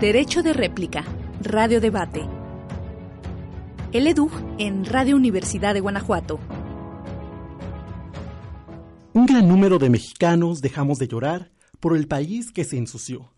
Derecho 0.00 0.44
de 0.44 0.52
réplica. 0.52 1.04
Radio 1.40 1.80
Debate. 1.80 2.24
El 3.90 4.06
EDUG 4.06 4.30
en 4.58 4.84
Radio 4.84 5.16
Universidad 5.16 5.74
de 5.74 5.80
Guanajuato. 5.80 6.38
Un 9.12 9.26
gran 9.26 9.48
número 9.48 9.80
de 9.80 9.90
mexicanos 9.90 10.60
dejamos 10.60 10.98
de 10.98 11.08
llorar 11.08 11.50
por 11.80 11.96
el 11.96 12.06
país 12.06 12.52
que 12.52 12.62
se 12.62 12.76
ensució. 12.76 13.32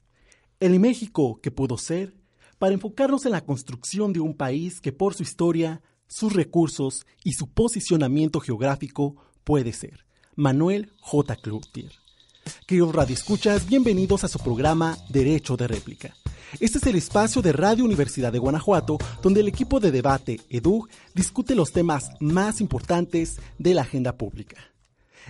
El 0.60 0.78
México 0.80 1.40
que 1.42 1.50
pudo 1.50 1.78
ser, 1.78 2.14
para 2.58 2.74
enfocarnos 2.74 3.24
en 3.24 3.32
la 3.32 3.40
construcción 3.40 4.12
de 4.12 4.20
un 4.20 4.34
país 4.34 4.82
que 4.82 4.92
por 4.92 5.14
su 5.14 5.22
historia, 5.22 5.80
sus 6.08 6.34
recursos 6.34 7.06
y 7.24 7.32
su 7.32 7.48
posicionamiento 7.48 8.38
geográfico 8.38 9.16
puede 9.44 9.72
ser. 9.72 10.04
Manuel 10.36 10.92
J. 11.00 11.36
Cloutier. 11.36 11.92
Queridos 12.66 12.94
radioescuchas, 12.94 13.66
bienvenidos 13.66 14.24
a 14.24 14.28
su 14.28 14.38
programa 14.40 14.98
Derecho 15.08 15.56
de 15.56 15.66
Réplica. 15.68 16.14
Este 16.58 16.78
es 16.78 16.86
el 16.86 16.96
espacio 16.96 17.42
de 17.42 17.52
Radio 17.52 17.84
Universidad 17.84 18.32
de 18.32 18.40
Guanajuato, 18.40 18.98
donde 19.22 19.40
el 19.40 19.48
equipo 19.48 19.78
de 19.78 19.92
debate 19.92 20.40
EDUG 20.50 20.88
discute 21.14 21.54
los 21.54 21.70
temas 21.70 22.10
más 22.18 22.60
importantes 22.60 23.38
de 23.58 23.74
la 23.74 23.82
agenda 23.82 24.16
pública. 24.16 24.56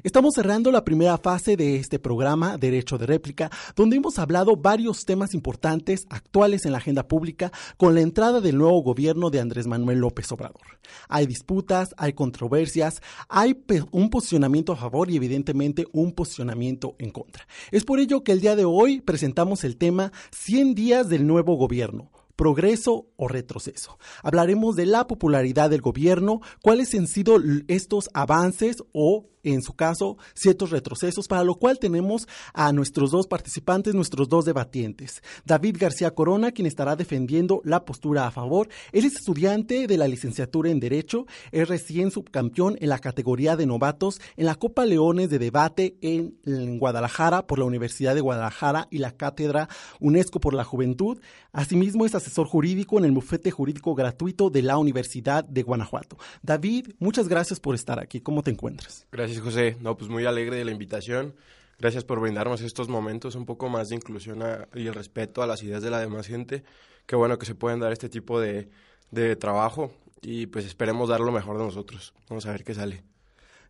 Estamos 0.02 0.34
cerrando 0.34 0.70
la 0.70 0.84
primera 0.84 1.18
fase 1.18 1.56
de 1.56 1.76
este 1.76 1.98
programa, 1.98 2.56
Derecho 2.56 2.96
de 2.96 3.06
Réplica, 3.06 3.50
donde 3.76 3.96
hemos 3.96 4.18
hablado 4.18 4.56
varios 4.56 5.04
temas 5.04 5.34
importantes 5.34 6.06
actuales 6.08 6.64
en 6.64 6.72
la 6.72 6.78
agenda 6.78 7.06
pública 7.06 7.52
con 7.76 7.94
la 7.94 8.00
entrada 8.00 8.40
del 8.40 8.56
nuevo 8.56 8.82
gobierno 8.82 9.30
de 9.30 9.40
Andrés 9.40 9.66
Manuel 9.66 9.98
López 9.98 10.30
Obrador. 10.32 10.78
Hay 11.08 11.26
disputas, 11.26 11.94
hay 11.98 12.14
controversias, 12.14 13.02
hay 13.28 13.62
un 13.90 14.10
posicionamiento 14.10 14.72
a 14.72 14.76
favor 14.76 15.10
y 15.10 15.16
evidentemente 15.16 15.86
un 15.92 16.12
posicionamiento 16.12 16.94
en 16.98 17.10
contra. 17.10 17.46
Es 17.70 17.84
por 17.84 18.00
ello 18.00 18.22
que 18.24 18.32
el 18.32 18.40
día 18.40 18.56
de 18.56 18.64
hoy 18.64 19.00
presentamos 19.00 19.64
el 19.64 19.76
tema 19.76 20.12
100 20.32 20.74
días 20.74 21.08
del 21.08 21.26
nuevo 21.26 21.56
gobierno 21.56 22.10
progreso 22.40 23.10
o 23.16 23.28
retroceso. 23.28 23.98
Hablaremos 24.22 24.74
de 24.74 24.86
la 24.86 25.06
popularidad 25.06 25.68
del 25.68 25.82
gobierno, 25.82 26.40
cuáles 26.62 26.94
han 26.94 27.06
sido 27.06 27.36
estos 27.68 28.08
avances 28.14 28.82
o 28.94 29.26
en 29.42 29.62
su 29.62 29.74
caso, 29.74 30.18
ciertos 30.34 30.70
retrocesos, 30.70 31.26
para 31.26 31.44
lo 31.44 31.54
cual 31.54 31.78
tenemos 31.78 32.28
a 32.52 32.72
nuestros 32.72 33.10
dos 33.10 33.26
participantes, 33.26 33.94
nuestros 33.94 34.28
dos 34.28 34.44
debatientes. 34.44 35.22
David 35.44 35.76
García 35.78 36.14
Corona, 36.14 36.52
quien 36.52 36.66
estará 36.66 36.96
defendiendo 36.96 37.62
la 37.64 37.84
postura 37.84 38.26
a 38.26 38.30
favor. 38.30 38.68
Él 38.92 39.04
es 39.04 39.16
estudiante 39.16 39.86
de 39.86 39.96
la 39.96 40.08
licenciatura 40.08 40.70
en 40.70 40.80
Derecho, 40.80 41.26
es 41.52 41.68
recién 41.68 42.10
subcampeón 42.10 42.76
en 42.80 42.90
la 42.90 42.98
categoría 42.98 43.56
de 43.56 43.66
novatos 43.66 44.20
en 44.36 44.46
la 44.46 44.56
Copa 44.56 44.84
Leones 44.84 45.30
de 45.30 45.38
Debate 45.38 45.96
en, 46.02 46.38
Guadalajara 46.78 47.46
por 47.46 47.58
la 47.58 47.64
Universidad 47.64 48.14
de 48.14 48.20
Guadalajara 48.20 48.88
y 48.90 48.98
la 48.98 49.12
Cátedra 49.12 49.68
UNESCO 50.00 50.40
por 50.40 50.54
la 50.54 50.64
Juventud. 50.64 51.20
Asimismo, 51.52 52.06
es 52.06 52.14
asesor 52.14 52.29
jurídico 52.46 52.98
en 52.98 53.04
el 53.04 53.12
bufete 53.12 53.50
jurídico 53.50 53.94
gratuito 53.94 54.50
de 54.50 54.62
la 54.62 54.78
Universidad 54.78 55.44
de 55.44 55.62
Guanajuato. 55.62 56.16
David, 56.42 56.90
muchas 56.98 57.28
gracias 57.28 57.60
por 57.60 57.74
estar 57.74 58.00
aquí. 58.00 58.20
¿Cómo 58.20 58.42
te 58.42 58.50
encuentras? 58.50 59.06
Gracias 59.12 59.40
José. 59.40 59.76
No, 59.80 59.96
pues 59.96 60.10
muy 60.10 60.24
alegre 60.26 60.56
de 60.56 60.64
la 60.64 60.72
invitación. 60.72 61.34
Gracias 61.78 62.04
por 62.04 62.20
brindarnos 62.20 62.60
estos 62.60 62.88
momentos 62.88 63.34
un 63.34 63.46
poco 63.46 63.68
más 63.68 63.88
de 63.88 63.96
inclusión 63.96 64.42
y 64.74 64.86
el 64.86 64.94
respeto 64.94 65.42
a 65.42 65.46
las 65.46 65.62
ideas 65.62 65.82
de 65.82 65.90
la 65.90 66.00
demás 66.00 66.26
gente. 66.26 66.62
Qué 67.06 67.16
bueno 67.16 67.38
que 67.38 67.46
se 67.46 67.54
pueden 67.54 67.80
dar 67.80 67.92
este 67.92 68.08
tipo 68.08 68.38
de, 68.38 68.68
de 69.10 69.36
trabajo 69.36 69.90
y 70.20 70.46
pues 70.46 70.66
esperemos 70.66 71.08
dar 71.08 71.20
lo 71.20 71.32
mejor 71.32 71.56
de 71.58 71.64
nosotros. 71.64 72.12
Vamos 72.28 72.46
a 72.46 72.52
ver 72.52 72.64
qué 72.64 72.74
sale. 72.74 73.02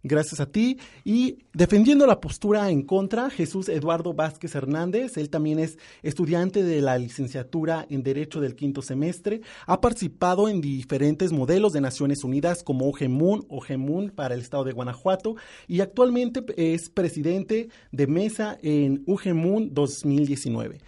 Gracias 0.02 0.40
a 0.40 0.46
ti. 0.46 0.78
Y 1.04 1.38
defendiendo 1.52 2.06
la 2.06 2.20
postura 2.20 2.70
en 2.70 2.82
contra, 2.82 3.28
Jesús 3.28 3.68
Eduardo 3.68 4.14
Vázquez 4.14 4.54
Hernández, 4.54 5.18
él 5.18 5.28
también 5.28 5.58
es 5.58 5.78
estudiante 6.02 6.62
de 6.62 6.80
la 6.80 6.96
licenciatura 6.96 7.86
en 7.90 8.02
Derecho 8.02 8.40
del 8.40 8.56
quinto 8.56 8.80
semestre, 8.80 9.42
ha 9.66 9.80
participado 9.80 10.48
en 10.48 10.60
diferentes 10.60 11.32
modelos 11.32 11.72
de 11.72 11.82
Naciones 11.82 12.24
Unidas 12.24 12.62
como 12.62 12.88
OGEMUN, 12.88 13.44
OGEMUN 13.48 14.10
para 14.10 14.34
el 14.34 14.40
estado 14.40 14.64
de 14.64 14.72
Guanajuato 14.72 15.36
y 15.68 15.80
actualmente 15.80 16.44
es 16.56 16.88
presidente 16.88 17.68
de 17.92 18.06
mesa 18.06 18.58
en 18.62 19.02
UGEMUN 19.06 19.74
2019. 19.74 20.78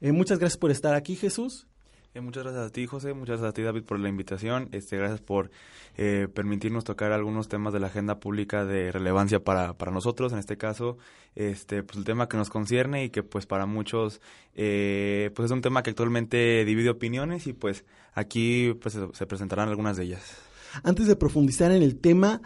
Eh, 0.00 0.12
muchas 0.12 0.38
gracias 0.38 0.58
por 0.58 0.70
estar 0.70 0.94
aquí, 0.94 1.16
Jesús. 1.16 1.66
Eh, 2.12 2.20
muchas 2.20 2.42
gracias 2.42 2.66
a 2.66 2.70
ti, 2.70 2.86
José. 2.86 3.14
Muchas 3.14 3.40
gracias 3.40 3.50
a 3.50 3.52
ti, 3.52 3.62
David, 3.62 3.84
por 3.84 4.00
la 4.00 4.08
invitación. 4.08 4.68
Este, 4.72 4.96
gracias 4.96 5.20
por 5.20 5.50
eh, 5.96 6.26
permitirnos 6.34 6.82
tocar 6.82 7.12
algunos 7.12 7.48
temas 7.48 7.72
de 7.72 7.78
la 7.78 7.86
agenda 7.86 8.18
pública 8.18 8.64
de 8.64 8.90
relevancia 8.90 9.44
para, 9.44 9.74
para 9.74 9.92
nosotros. 9.92 10.32
En 10.32 10.40
este 10.40 10.56
caso, 10.56 10.98
este, 11.36 11.84
pues 11.84 11.98
el 11.98 12.04
tema 12.04 12.28
que 12.28 12.36
nos 12.36 12.50
concierne 12.50 13.04
y 13.04 13.10
que, 13.10 13.22
pues, 13.22 13.46
para 13.46 13.66
muchos, 13.66 14.20
eh, 14.56 15.30
pues 15.36 15.46
es 15.46 15.52
un 15.52 15.60
tema 15.60 15.84
que 15.84 15.90
actualmente 15.90 16.64
divide 16.64 16.90
opiniones 16.90 17.46
y, 17.46 17.52
pues, 17.52 17.84
aquí 18.12 18.74
pues, 18.82 18.98
se 19.12 19.26
presentarán 19.26 19.68
algunas 19.68 19.96
de 19.96 20.04
ellas. 20.04 20.36
Antes 20.82 21.06
de 21.06 21.14
profundizar 21.14 21.72
en 21.72 21.82
el 21.82 21.98
tema, 21.98 22.40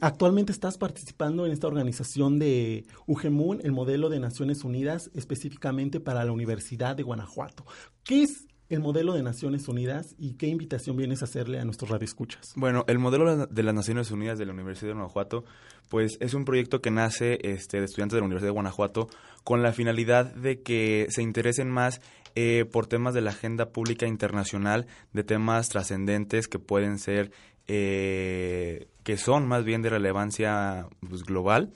actualmente 0.00 0.52
estás 0.52 0.78
participando 0.78 1.44
en 1.44 1.52
esta 1.52 1.66
organización 1.66 2.38
de 2.38 2.86
UGEMUN, 3.06 3.60
el 3.62 3.72
modelo 3.72 4.08
de 4.08 4.20
Naciones 4.20 4.64
Unidas, 4.64 5.10
específicamente 5.14 6.00
para 6.00 6.24
la 6.24 6.32
Universidad 6.32 6.96
de 6.96 7.02
Guanajuato. 7.02 7.66
¿Qué 8.04 8.22
es 8.22 8.48
el 8.68 8.80
modelo 8.80 9.14
de 9.14 9.22
Naciones 9.22 9.66
Unidas 9.68 10.14
y 10.18 10.34
qué 10.34 10.46
invitación 10.46 10.96
vienes 10.96 11.22
a 11.22 11.24
hacerle 11.24 11.58
a 11.58 11.64
nuestros 11.64 11.90
radioescuchas? 11.90 12.52
Bueno, 12.54 12.84
el 12.86 12.98
modelo 12.98 13.46
de 13.46 13.62
las 13.62 13.74
Naciones 13.74 14.10
Unidas 14.10 14.38
de 14.38 14.46
la 14.46 14.52
Universidad 14.52 14.88
de 14.88 14.94
Guanajuato, 14.94 15.44
pues 15.88 16.18
es 16.20 16.34
un 16.34 16.44
proyecto 16.44 16.80
que 16.80 16.90
nace 16.90 17.38
este, 17.42 17.78
de 17.78 17.84
estudiantes 17.84 18.14
de 18.14 18.20
la 18.20 18.26
Universidad 18.26 18.48
de 18.48 18.54
Guanajuato 18.54 19.08
con 19.44 19.62
la 19.62 19.72
finalidad 19.72 20.34
de 20.34 20.60
que 20.60 21.06
se 21.08 21.22
interesen 21.22 21.70
más 21.70 22.00
eh, 22.34 22.66
por 22.70 22.86
temas 22.86 23.14
de 23.14 23.22
la 23.22 23.30
agenda 23.30 23.70
pública 23.70 24.06
internacional, 24.06 24.86
de 25.12 25.24
temas 25.24 25.68
trascendentes 25.68 26.46
que 26.46 26.58
pueden 26.58 26.98
ser, 26.98 27.30
eh, 27.66 28.88
que 29.02 29.16
son 29.16 29.48
más 29.48 29.64
bien 29.64 29.80
de 29.80 29.90
relevancia 29.90 30.86
pues, 31.08 31.22
global. 31.22 31.72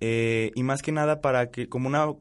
Eh, 0.00 0.52
y 0.54 0.62
más 0.62 0.82
que 0.82 0.92
nada 0.92 1.22
para 1.22 1.50
que 1.50 1.70
como 1.70 1.88
una 1.88 2.12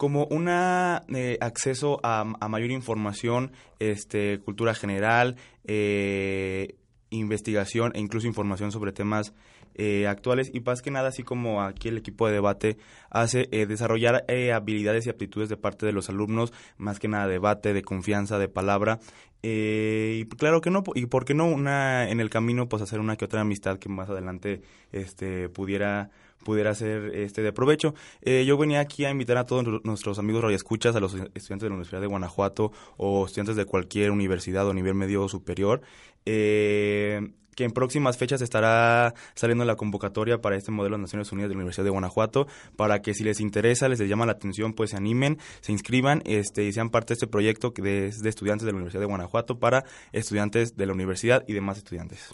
como 0.00 0.24
un 0.30 0.48
eh, 0.48 1.36
acceso 1.42 2.00
a, 2.02 2.24
mayor 2.24 2.70
información, 2.70 3.52
este, 3.80 4.38
cultura 4.38 4.72
general, 4.72 5.36
eh, 5.66 6.76
investigación 7.10 7.92
e 7.94 8.00
incluso 8.00 8.26
información 8.26 8.72
sobre 8.72 8.92
temas 8.92 9.34
eh, 9.74 10.06
actuales 10.06 10.50
y 10.54 10.60
más 10.60 10.80
que 10.80 10.90
nada, 10.90 11.10
así 11.10 11.22
como 11.22 11.60
aquí 11.60 11.88
el 11.88 11.98
equipo 11.98 12.26
de 12.26 12.32
debate 12.32 12.78
hace 13.10 13.44
desarrollar 13.68 14.24
habilidades 14.54 15.06
y 15.06 15.10
aptitudes 15.10 15.50
de 15.50 15.58
parte 15.58 15.84
de 15.84 15.92
los 15.92 16.08
alumnos, 16.08 16.54
más 16.78 16.98
que 16.98 17.08
nada 17.08 17.26
debate, 17.26 17.74
de 17.74 17.82
confianza, 17.82 18.38
de 18.38 18.48
palabra. 18.48 19.00
y 19.42 20.24
claro 20.38 20.62
que 20.62 20.70
no, 20.70 20.82
y 20.94 21.04
por 21.06 21.26
qué 21.26 21.34
no 21.34 21.44
una 21.44 22.08
en 22.08 22.20
el 22.20 22.30
camino 22.30 22.70
pues 22.70 22.82
hacer 22.82 23.00
una 23.00 23.16
que 23.16 23.26
otra 23.26 23.42
amistad 23.42 23.78
que 23.78 23.90
más 23.90 24.08
adelante 24.08 24.62
este 24.92 25.50
pudiera 25.50 26.08
pudiera 26.44 26.74
ser 26.74 27.14
este 27.14 27.42
de 27.42 27.52
provecho. 27.52 27.94
Eh, 28.22 28.44
yo 28.46 28.56
venía 28.56 28.80
aquí 28.80 29.04
a 29.04 29.10
invitar 29.10 29.36
a 29.36 29.46
todos 29.46 29.84
nuestros 29.84 30.18
amigos 30.18 30.42
radioescuchas, 30.42 30.94
a 30.96 31.00
los 31.00 31.14
estudiantes 31.14 31.60
de 31.62 31.68
la 31.68 31.74
Universidad 31.74 32.00
de 32.00 32.06
Guanajuato 32.06 32.72
o 32.96 33.26
estudiantes 33.26 33.56
de 33.56 33.64
cualquier 33.64 34.10
universidad 34.10 34.66
o 34.66 34.74
nivel 34.74 34.94
medio 34.94 35.28
superior, 35.28 35.82
eh, 36.26 37.32
que 37.56 37.64
en 37.64 37.72
próximas 37.72 38.16
fechas 38.16 38.40
estará 38.40 39.14
saliendo 39.34 39.64
la 39.64 39.76
convocatoria 39.76 40.40
para 40.40 40.56
este 40.56 40.70
modelo 40.70 40.96
de 40.96 41.02
Naciones 41.02 41.30
Unidas 41.32 41.50
de 41.50 41.54
la 41.54 41.58
Universidad 41.58 41.84
de 41.84 41.90
Guanajuato, 41.90 42.46
para 42.76 43.02
que 43.02 43.12
si 43.12 43.24
les 43.24 43.40
interesa, 43.40 43.88
les 43.88 43.98
llama 44.00 44.24
la 44.24 44.32
atención, 44.32 44.72
pues 44.72 44.90
se 44.90 44.96
animen, 44.96 45.38
se 45.60 45.72
inscriban 45.72 46.22
este, 46.24 46.64
y 46.64 46.72
sean 46.72 46.90
parte 46.90 47.08
de 47.08 47.14
este 47.14 47.26
proyecto 47.26 47.72
de, 47.76 48.10
de 48.10 48.28
estudiantes 48.28 48.64
de 48.64 48.72
la 48.72 48.76
Universidad 48.76 49.00
de 49.00 49.06
Guanajuato 49.06 49.58
para 49.58 49.84
estudiantes 50.12 50.76
de 50.76 50.86
la 50.86 50.92
universidad 50.92 51.44
y 51.46 51.52
demás 51.52 51.78
estudiantes. 51.78 52.30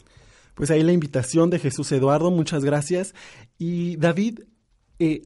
Pues 0.56 0.72
ahí 0.72 0.82
la 0.82 0.92
invitación 0.92 1.48
de 1.50 1.60
Jesús 1.60 1.92
Eduardo, 1.92 2.32
muchas 2.32 2.64
gracias. 2.64 3.14
Y 3.58 3.96
David, 3.96 4.40
eh, 4.98 5.22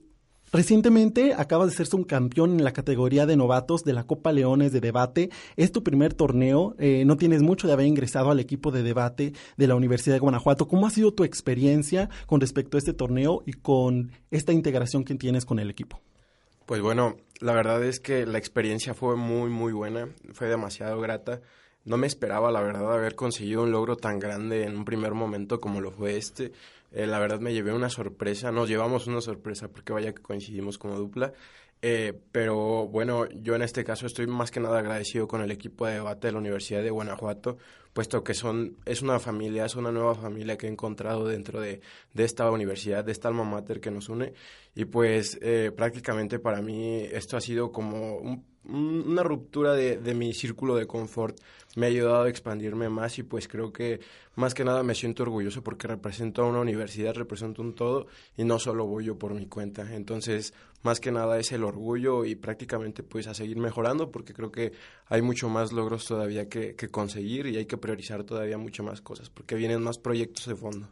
Recientemente 0.52 1.32
acabas 1.34 1.70
de 1.70 1.76
ser 1.76 1.94
un 1.94 2.02
campeón 2.02 2.58
en 2.58 2.64
la 2.64 2.72
categoría 2.72 3.24
de 3.24 3.36
novatos 3.36 3.84
de 3.84 3.92
la 3.92 4.02
Copa 4.02 4.32
Leones 4.32 4.72
de 4.72 4.80
debate. 4.80 5.30
Es 5.56 5.70
tu 5.70 5.84
primer 5.84 6.12
torneo, 6.12 6.74
eh, 6.80 7.04
no 7.06 7.16
tienes 7.16 7.42
mucho 7.42 7.68
de 7.68 7.74
haber 7.74 7.86
ingresado 7.86 8.32
al 8.32 8.40
equipo 8.40 8.72
de 8.72 8.82
debate 8.82 9.32
de 9.56 9.66
la 9.68 9.76
Universidad 9.76 10.16
de 10.16 10.20
Guanajuato. 10.20 10.66
¿Cómo 10.66 10.88
ha 10.88 10.90
sido 10.90 11.14
tu 11.14 11.22
experiencia 11.22 12.10
con 12.26 12.40
respecto 12.40 12.76
a 12.76 12.78
este 12.78 12.92
torneo 12.92 13.44
y 13.46 13.52
con 13.52 14.10
esta 14.32 14.52
integración 14.52 15.04
que 15.04 15.14
tienes 15.14 15.44
con 15.44 15.60
el 15.60 15.70
equipo? 15.70 16.00
Pues 16.66 16.82
bueno, 16.82 17.16
la 17.38 17.52
verdad 17.52 17.84
es 17.84 18.00
que 18.00 18.26
la 18.26 18.38
experiencia 18.38 18.92
fue 18.92 19.14
muy, 19.14 19.50
muy 19.50 19.72
buena, 19.72 20.08
fue 20.32 20.48
demasiado 20.48 21.00
grata. 21.00 21.42
No 21.84 21.96
me 21.96 22.06
esperaba, 22.06 22.50
la 22.50 22.60
verdad, 22.60 22.92
haber 22.92 23.14
conseguido 23.14 23.62
un 23.62 23.72
logro 23.72 23.96
tan 23.96 24.18
grande 24.18 24.64
en 24.64 24.76
un 24.76 24.84
primer 24.84 25.14
momento 25.14 25.60
como 25.60 25.80
lo 25.80 25.90
fue 25.90 26.16
este. 26.16 26.52
Eh, 26.92 27.06
la 27.06 27.18
verdad 27.18 27.40
me 27.40 27.52
llevé 27.54 27.72
una 27.72 27.88
sorpresa, 27.88 28.52
nos 28.52 28.68
llevamos 28.68 29.06
una 29.06 29.20
sorpresa 29.20 29.68
porque 29.68 29.92
vaya 29.92 30.12
que 30.12 30.22
coincidimos 30.22 30.76
como 30.78 30.96
dupla. 30.96 31.32
Eh, 31.82 32.12
pero 32.30 32.88
bueno, 32.88 33.26
yo 33.30 33.54
en 33.54 33.62
este 33.62 33.84
caso 33.84 34.06
estoy 34.06 34.26
más 34.26 34.50
que 34.50 34.60
nada 34.60 34.80
agradecido 34.80 35.26
con 35.26 35.40
el 35.40 35.50
equipo 35.50 35.86
de 35.86 35.94
debate 35.94 36.26
de 36.26 36.32
la 36.32 36.38
Universidad 36.38 36.82
de 36.82 36.90
Guanajuato, 36.90 37.56
puesto 37.94 38.22
que 38.22 38.34
son, 38.34 38.76
es 38.84 39.00
una 39.00 39.18
familia, 39.18 39.64
es 39.64 39.76
una 39.76 39.90
nueva 39.90 40.14
familia 40.14 40.58
que 40.58 40.66
he 40.66 40.70
encontrado 40.70 41.26
dentro 41.26 41.58
de, 41.60 41.80
de 42.12 42.24
esta 42.24 42.50
universidad, 42.50 43.02
de 43.04 43.12
esta 43.12 43.28
alma 43.28 43.44
mater 43.44 43.80
que 43.80 43.90
nos 43.90 44.10
une. 44.10 44.34
Y 44.74 44.84
pues 44.84 45.38
eh, 45.40 45.72
prácticamente 45.74 46.38
para 46.38 46.60
mí 46.60 46.98
esto 47.12 47.38
ha 47.38 47.40
sido 47.40 47.72
como 47.72 48.16
un 48.18 48.44
una 48.64 49.22
ruptura 49.22 49.72
de, 49.72 49.96
de, 49.96 50.14
mi 50.14 50.34
círculo 50.34 50.76
de 50.76 50.86
confort 50.86 51.38
me 51.76 51.86
ha 51.86 51.88
ayudado 51.88 52.24
a 52.24 52.28
expandirme 52.28 52.88
más 52.88 53.18
y 53.18 53.22
pues 53.22 53.48
creo 53.48 53.72
que 53.72 54.00
más 54.34 54.54
que 54.54 54.64
nada 54.64 54.82
me 54.82 54.94
siento 54.94 55.22
orgulloso 55.22 55.62
porque 55.62 55.88
represento 55.88 56.42
a 56.42 56.46
una 56.46 56.60
universidad, 56.60 57.14
represento 57.14 57.62
un 57.62 57.74
todo 57.74 58.06
y 58.36 58.44
no 58.44 58.58
solo 58.58 58.86
voy 58.86 59.06
yo 59.06 59.18
por 59.18 59.34
mi 59.34 59.46
cuenta. 59.46 59.94
Entonces, 59.94 60.52
más 60.82 61.00
que 61.00 61.10
nada 61.10 61.38
es 61.38 61.52
el 61.52 61.64
orgullo 61.64 62.24
y 62.24 62.34
prácticamente 62.34 63.02
pues 63.02 63.26
a 63.26 63.34
seguir 63.34 63.56
mejorando 63.56 64.10
porque 64.10 64.34
creo 64.34 64.52
que 64.52 64.72
hay 65.06 65.22
mucho 65.22 65.48
más 65.48 65.72
logros 65.72 66.06
todavía 66.06 66.48
que, 66.48 66.74
que 66.74 66.88
conseguir 66.88 67.46
y 67.46 67.56
hay 67.56 67.66
que 67.66 67.78
priorizar 67.78 68.24
todavía 68.24 68.58
mucho 68.58 68.82
más 68.82 69.00
cosas 69.00 69.30
porque 69.30 69.54
vienen 69.54 69.82
más 69.82 69.98
proyectos 69.98 70.46
de 70.46 70.56
fondo 70.56 70.88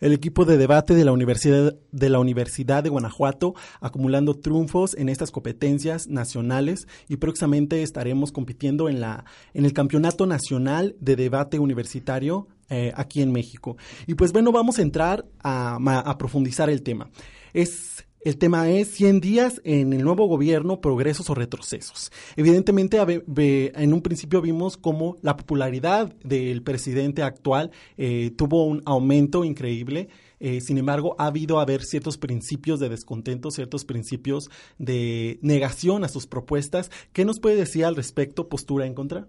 el 0.00 0.12
equipo 0.12 0.44
de 0.44 0.58
debate 0.58 0.94
de 0.94 1.04
la 1.04 1.12
Universidad 1.12 1.76
de 1.92 2.08
la 2.08 2.18
Universidad 2.18 2.82
de 2.82 2.90
Guanajuato 2.90 3.54
acumulando 3.80 4.34
triunfos 4.34 4.94
en 4.94 5.08
estas 5.08 5.30
competencias 5.30 6.08
nacionales 6.08 6.86
y 7.08 7.16
próximamente 7.16 7.82
estaremos 7.82 8.32
compitiendo 8.32 8.88
en 8.88 9.00
la 9.00 9.24
en 9.54 9.64
el 9.64 9.72
Campeonato 9.72 10.26
Nacional 10.26 10.96
de 11.00 11.16
Debate 11.16 11.58
Universitario 11.58 12.48
eh, 12.68 12.92
aquí 12.94 13.20
en 13.20 13.32
México. 13.32 13.76
Y 14.06 14.14
pues 14.14 14.32
bueno, 14.32 14.52
vamos 14.52 14.78
a 14.78 14.82
entrar 14.82 15.26
a, 15.42 15.76
a 15.76 16.18
profundizar 16.18 16.70
el 16.70 16.82
tema. 16.82 17.10
Es 17.52 18.06
el 18.22 18.36
tema 18.36 18.68
es 18.70 18.88
100 18.88 19.20
días 19.20 19.60
en 19.64 19.92
el 19.92 20.02
nuevo 20.04 20.26
gobierno, 20.26 20.80
progresos 20.80 21.30
o 21.30 21.34
retrocesos. 21.34 22.12
Evidentemente, 22.36 22.98
en 22.98 23.92
un 23.92 24.02
principio 24.02 24.42
vimos 24.42 24.76
cómo 24.76 25.18
la 25.22 25.36
popularidad 25.36 26.14
del 26.22 26.62
presidente 26.62 27.22
actual 27.22 27.70
eh, 27.96 28.32
tuvo 28.36 28.66
un 28.66 28.82
aumento 28.84 29.44
increíble. 29.44 30.08
Eh, 30.38 30.60
sin 30.60 30.78
embargo, 30.78 31.16
ha 31.18 31.26
habido 31.26 31.60
haber 31.60 31.82
ciertos 31.82 32.18
principios 32.18 32.80
de 32.80 32.88
descontento, 32.88 33.50
ciertos 33.50 33.84
principios 33.84 34.50
de 34.78 35.38
negación 35.42 36.04
a 36.04 36.08
sus 36.08 36.26
propuestas. 36.26 36.90
¿Qué 37.12 37.24
nos 37.24 37.40
puede 37.40 37.56
decir 37.56 37.84
al 37.84 37.96
respecto, 37.96 38.48
postura 38.48 38.86
en 38.86 38.94
contra? 38.94 39.28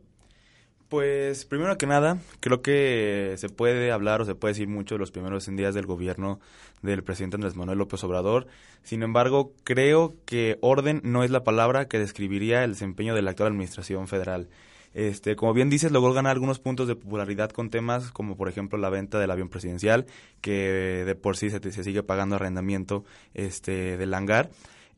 Pues 0.92 1.46
primero 1.46 1.78
que 1.78 1.88
nada, 1.88 2.18
creo 2.42 2.62
que 2.62 3.36
se 3.38 3.48
puede 3.48 3.94
hablar 3.94 4.20
o 4.20 4.26
se 4.26 4.36
puede 4.36 4.56
decir 4.56 4.68
mucho 4.68 4.96
de 4.96 5.00
los 5.00 5.10
primeros 5.10 5.46
100 5.46 5.56
días 5.56 5.74
del 5.74 5.86
gobierno 5.86 6.42
del 6.82 7.02
presidente 7.02 7.36
Andrés 7.36 7.56
Manuel 7.56 7.78
López 7.78 8.04
Obrador. 8.04 8.48
Sin 8.84 9.02
embargo, 9.02 9.54
creo 9.64 10.16
que 10.26 10.58
orden 10.60 11.00
no 11.06 11.24
es 11.24 11.32
la 11.32 11.46
palabra 11.46 11.88
que 11.88 11.98
describiría 11.98 12.66
el 12.66 12.72
desempeño 12.72 13.16
de 13.16 13.22
la 13.22 13.32
actual 13.32 13.54
administración 13.54 14.10
federal. 14.10 14.50
Este, 14.94 15.38
como 15.38 15.54
bien 15.54 15.70
dices, 15.70 15.94
logró 15.94 16.12
ganar 16.12 16.34
algunos 16.34 16.60
puntos 16.60 16.90
de 16.90 16.98
popularidad 16.98 17.52
con 17.52 17.70
temas 17.70 18.12
como 18.12 18.36
por 18.36 18.50
ejemplo 18.50 18.78
la 18.78 18.90
venta 18.90 19.18
del 19.18 19.32
avión 19.32 19.48
presidencial, 19.48 20.08
que 20.42 21.06
de 21.06 21.16
por 21.16 21.38
sí 21.38 21.50
se, 21.50 21.62
se 21.72 21.86
sigue 21.86 22.04
pagando 22.04 22.36
arrendamiento 22.36 23.06
este, 23.34 23.96
del 23.96 24.14
hangar 24.14 24.50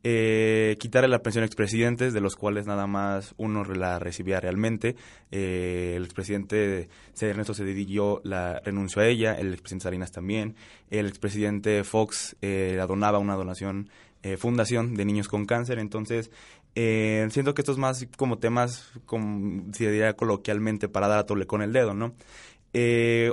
eh, 0.05 0.75
quitarle 0.79 1.07
la 1.07 1.23
pensión 1.23 1.44
a 1.44 1.45
expresidentes, 1.45 2.13
de 2.13 2.19
los 2.19 2.35
cuales 2.35 2.67
nada 2.67 2.88
más 2.88 3.33
uno 3.38 3.63
la 3.63 4.00
recibía 4.00 4.41
realmente. 4.41 4.95
Eh, 5.31 5.94
el 5.95 6.03
expresidente 6.03 6.89
Ernesto 7.19 7.53
Cedillo 7.53 8.19
la 8.25 8.59
renunció 8.59 9.01
a 9.01 9.07
ella, 9.07 9.33
el 9.33 9.53
expresidente 9.53 9.83
Salinas 9.83 10.11
también. 10.11 10.55
El 10.89 11.07
expresidente 11.07 11.85
Fox 11.85 12.35
eh, 12.41 12.73
la 12.75 12.85
donaba 12.85 13.19
una 13.19 13.35
donación, 13.35 13.89
eh, 14.23 14.35
fundación 14.35 14.95
de 14.95 15.05
niños 15.05 15.29
con 15.29 15.45
cáncer. 15.45 15.79
Entonces, 15.79 16.31
eh, 16.75 17.25
siento 17.31 17.53
que 17.53 17.61
esto 17.61 17.71
es 17.71 17.77
más 17.77 18.05
como 18.17 18.39
temas, 18.39 18.91
como 19.05 19.71
se 19.73 19.89
diría 19.89 20.17
coloquialmente, 20.17 20.89
para 20.89 21.07
dar 21.07 21.19
a 21.19 21.25
tole 21.25 21.47
con 21.47 21.61
el 21.61 21.71
dedo, 21.71 21.94
¿no? 21.94 22.13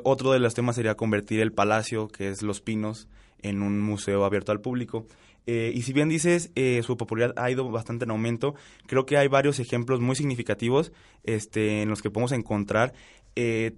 Otro 0.05 0.33
de 0.33 0.39
los 0.39 0.55
temas 0.55 0.77
sería 0.77 0.97
convertir 0.97 1.41
el 1.41 1.53
palacio, 1.53 2.09
que 2.09 2.29
es 2.29 2.43
Los 2.43 2.61
Pinos, 2.61 3.09
en 3.43 3.63
un 3.63 3.81
museo 3.81 4.25
abierto 4.25 4.53
al 4.53 4.61
público. 4.61 5.07
Eh, 5.53 5.73
y 5.75 5.83
si 5.83 5.93
bien 5.93 6.09
dices, 6.09 6.53
eh, 6.55 6.81
su 6.85 6.97
popularidad 6.97 7.35
ha 7.37 7.51
ido 7.51 7.69
bastante 7.73 8.05
en 8.05 8.13
aumento, 8.13 8.55
creo 8.87 9.05
que 9.05 9.17
hay 9.17 9.27
varios 9.27 9.59
ejemplos 9.59 9.99
muy 9.99 10.15
significativos 10.15 10.93
este, 11.25 11.83
en 11.83 11.89
los 11.89 12.03
que 12.03 12.11
podemos 12.11 12.31
encontrar 12.31 12.93
eh, 13.35 13.73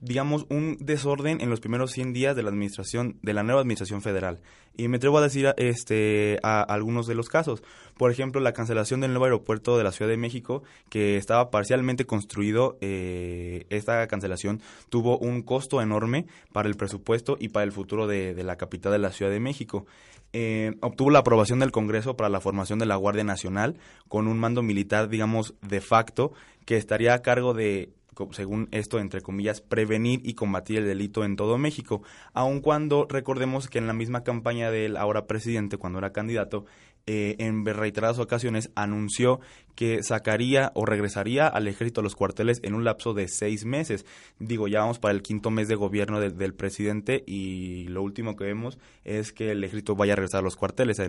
digamos, 0.00 0.44
un 0.48 0.76
desorden 0.80 1.40
en 1.40 1.50
los 1.50 1.60
primeros 1.60 1.92
100 1.92 2.12
días 2.12 2.34
de 2.34 2.42
la 2.42 2.48
administración, 2.48 3.16
de 3.22 3.32
la 3.32 3.44
nueva 3.44 3.60
administración 3.60 4.02
federal. 4.02 4.40
Y 4.76 4.88
me 4.88 4.96
atrevo 4.96 5.18
a 5.18 5.22
decir 5.22 5.54
este, 5.56 6.40
a, 6.42 6.62
algunos 6.62 7.06
de 7.06 7.14
los 7.14 7.28
casos. 7.28 7.62
Por 7.96 8.10
ejemplo, 8.10 8.40
la 8.40 8.52
cancelación 8.52 9.00
del 9.00 9.10
nuevo 9.10 9.26
aeropuerto 9.26 9.78
de 9.78 9.84
la 9.84 9.92
Ciudad 9.92 10.10
de 10.10 10.16
México, 10.16 10.62
que 10.88 11.16
estaba 11.16 11.50
parcialmente 11.50 12.06
construido. 12.06 12.76
Eh, 12.80 13.66
esta 13.70 14.04
cancelación 14.08 14.60
tuvo 14.88 15.16
un 15.18 15.42
costo 15.42 15.80
enorme 15.80 16.26
para 16.52 16.68
el 16.68 16.74
presupuesto 16.74 17.36
y 17.38 17.48
para 17.48 17.64
el 17.64 17.72
futuro 17.72 18.08
de, 18.08 18.34
de 18.34 18.42
la 18.42 18.56
capital 18.56 18.92
de 18.92 18.98
la 18.98 19.12
Ciudad 19.12 19.30
de 19.30 19.40
México. 19.40 19.86
Eh, 20.32 20.74
obtuvo 20.80 21.10
la 21.10 21.20
aprobación 21.20 21.58
del 21.60 21.72
Congreso 21.72 22.16
para 22.16 22.28
la 22.28 22.40
formación 22.40 22.78
de 22.78 22.86
la 22.86 22.96
Guardia 22.96 23.24
Nacional 23.24 23.76
con 24.08 24.28
un 24.28 24.38
mando 24.38 24.62
militar, 24.62 25.08
digamos, 25.08 25.54
de 25.62 25.80
facto, 25.80 26.32
que 26.66 26.76
estaría 26.76 27.14
a 27.14 27.22
cargo 27.22 27.54
de 27.54 27.90
según 28.32 28.68
esto, 28.72 28.98
entre 28.98 29.20
comillas, 29.20 29.60
prevenir 29.60 30.20
y 30.24 30.34
combatir 30.34 30.78
el 30.78 30.86
delito 30.86 31.24
en 31.24 31.36
todo 31.36 31.58
México, 31.58 32.02
aun 32.32 32.60
cuando 32.60 33.06
recordemos 33.08 33.68
que 33.68 33.78
en 33.78 33.86
la 33.86 33.92
misma 33.92 34.24
campaña 34.24 34.70
del 34.70 34.96
ahora 34.96 35.26
presidente, 35.26 35.76
cuando 35.76 35.98
era 35.98 36.12
candidato, 36.12 36.64
eh, 37.10 37.36
en 37.38 37.64
reiteradas 37.64 38.18
ocasiones 38.18 38.70
anunció 38.74 39.40
que 39.74 40.02
sacaría 40.02 40.72
o 40.74 40.84
regresaría 40.84 41.46
al 41.46 41.66
ejército 41.66 42.02
a 42.02 42.04
los 42.04 42.14
cuarteles 42.14 42.60
en 42.62 42.74
un 42.74 42.84
lapso 42.84 43.14
de 43.14 43.28
seis 43.28 43.64
meses. 43.64 44.04
Digo, 44.38 44.68
ya 44.68 44.80
vamos 44.80 44.98
para 44.98 45.14
el 45.14 45.22
quinto 45.22 45.50
mes 45.50 45.68
de 45.68 45.74
gobierno 45.74 46.20
del 46.20 46.52
presidente 46.52 47.24
y 47.26 47.84
lo 47.84 48.02
último 48.02 48.36
que 48.36 48.44
vemos 48.44 48.78
es 49.04 49.32
que 49.32 49.52
el 49.52 49.64
ejército 49.64 49.96
vaya 49.96 50.12
a 50.12 50.16
regresar 50.16 50.40
a 50.40 50.42
los 50.42 50.56
cuarteles. 50.56 51.00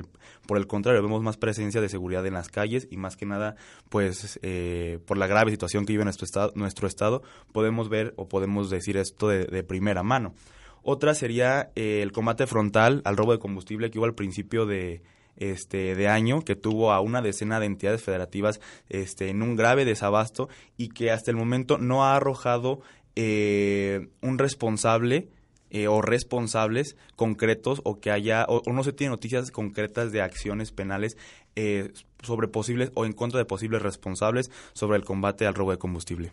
por 0.48 0.58
el 0.58 0.68
contrario, 0.68 1.02
vemos 1.02 1.22
más 1.22 1.36
presencia 1.36 1.82
de 1.82 1.90
seguridad 1.90 2.26
en 2.26 2.36
las 2.36 2.48
calles 2.48 2.88
y 2.90 2.96
más 2.96 3.18
que 3.18 3.26
nada, 3.26 3.58
pues 3.90 4.40
eh, 4.42 5.00
por 5.06 5.18
la 5.18 5.28
grave 5.28 5.52
situación 5.52 5.86
que 5.86 5.92
vive 5.92 6.06
nuestro 6.06 6.24
estado, 6.24 6.54
nuestro 6.56 6.88
estado, 6.88 7.24
podemos 7.52 7.90
ver 7.90 8.14
o 8.16 8.30
podemos 8.30 8.70
decir 8.70 8.96
esto 8.96 9.28
de, 9.28 9.64
primera 9.64 10.02
mano. 10.02 10.34
Otra 10.82 11.14
sería 11.14 11.72
eh, 11.76 12.00
el 12.04 12.14
combate 12.14 12.48
frontal 12.48 13.02
al 13.04 13.18
robo 13.18 13.34
de 13.34 13.40
combustible 13.40 13.92
que 13.92 14.00
hubo 14.00 14.06
al 14.06 14.16
principio 14.16 14.66
de, 14.66 15.02
este, 15.40 15.96
de 15.96 16.08
año 16.08 16.42
que 16.42 16.56
tuvo 16.56 16.92
a 16.92 17.02
una 17.02 17.22
decena 17.22 17.60
de 17.60 17.66
entidades 17.66 18.04
federativas 18.04 18.60
este, 18.90 19.30
en 19.30 19.42
un 19.42 19.56
grave 19.56 19.86
desabasto 19.86 20.50
y 20.78 20.90
que 20.90 21.12
hasta 21.12 21.32
el 21.32 21.38
momento 21.38 21.78
no 21.78 22.06
ha 22.06 22.16
arrojado 22.16 22.82
eh, 23.16 24.10
un 24.22 24.38
responsable 24.38 25.30
eh, 25.72 25.88
o 25.88 26.02
responsables 26.02 26.96
concretos 27.16 27.82
o 27.84 28.00
que 28.00 28.12
haya 28.12 28.46
o, 28.48 28.62
no 28.72 28.84
se 28.84 28.94
tiene 28.94 29.12
noticias 29.12 29.52
concretas 29.52 30.12
de 30.12 30.22
acciones 30.22 30.72
penales 30.72 31.18
eh, 31.56 31.92
sobre 32.24 32.48
posibles 32.48 32.92
o 32.96 33.06
en 33.06 33.14
contra 33.14 33.40
de 33.40 33.46
posibles 33.46 33.82
responsables 33.82 34.52
sobre 34.74 34.98
el 34.98 35.06
combate 35.06 35.46
al 35.46 35.54
robo 35.54 35.72
de 35.72 35.78
combustible 35.78 36.32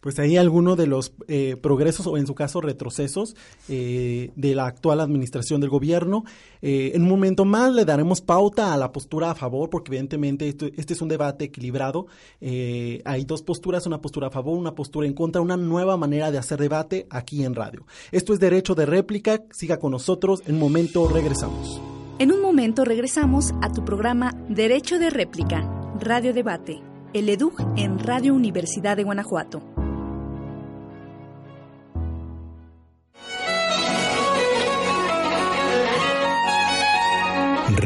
pues 0.00 0.18
ahí 0.18 0.36
alguno 0.36 0.76
de 0.76 0.86
los 0.86 1.12
eh, 1.26 1.56
progresos 1.60 2.06
o 2.06 2.16
en 2.16 2.26
su 2.26 2.34
caso 2.34 2.60
retrocesos 2.60 3.36
eh, 3.68 4.30
de 4.36 4.54
la 4.54 4.66
actual 4.66 5.00
administración 5.00 5.60
del 5.60 5.70
gobierno. 5.70 6.24
Eh, 6.62 6.92
en 6.94 7.02
un 7.02 7.08
momento 7.08 7.44
más 7.44 7.72
le 7.72 7.84
daremos 7.84 8.20
pauta 8.20 8.72
a 8.72 8.76
la 8.76 8.92
postura 8.92 9.30
a 9.30 9.34
favor, 9.34 9.70
porque 9.70 9.90
evidentemente 9.90 10.48
este 10.48 10.92
es 10.92 11.02
un 11.02 11.08
debate 11.08 11.46
equilibrado. 11.46 12.06
hay 12.40 13.24
dos 13.24 13.42
posturas, 13.42 13.86
una 13.86 14.00
postura 14.00 14.28
a 14.28 14.30
favor, 14.30 14.56
una 14.56 14.74
postura 14.74 15.06
en 15.06 15.14
contra, 15.14 15.40
una 15.40 15.56
nueva 15.56 15.96
manera 15.96 16.30
de 16.30 16.38
hacer 16.38 16.60
debate 16.60 17.06
aquí 17.10 17.44
en 17.44 17.54
radio. 17.54 17.86
Esto 18.12 18.32
es 18.32 18.40
Derecho 18.40 18.74
de 18.74 18.86
Réplica, 18.86 19.42
siga 19.50 19.78
con 19.78 19.92
nosotros, 19.92 20.42
en 20.46 20.54
un 20.54 20.60
momento 20.60 21.08
regresamos. 21.08 21.80
En 22.18 22.32
un 22.32 22.42
momento 22.42 22.84
regresamos 22.84 23.52
a 23.62 23.72
tu 23.72 23.84
programa 23.84 24.34
Derecho 24.48 24.98
de 24.98 25.10
Réplica, 25.10 25.60
Radio 26.00 26.34
Debate, 26.34 26.82
el 27.12 27.28
EDUG 27.28 27.54
en 27.76 27.98
Radio 27.98 28.34
Universidad 28.34 28.96
de 28.96 29.04
Guanajuato. 29.04 29.77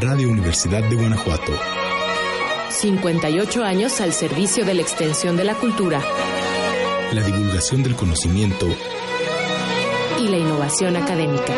Radio 0.05 0.29
Universidad 0.29 0.83
de 0.89 0.97
Guanajuato. 0.97 1.53
58 2.69 3.63
años 3.63 4.01
al 4.01 4.11
servicio 4.11 4.65
de 4.65 4.73
la 4.73 4.81
extensión 4.81 5.37
de 5.37 5.45
la 5.45 5.55
cultura. 5.55 6.01
La 7.13 7.23
divulgación 7.23 7.83
del 7.83 7.95
conocimiento. 7.95 8.67
Y 10.19 10.27
la 10.27 10.37
innovación 10.37 10.97
académica. 10.97 11.53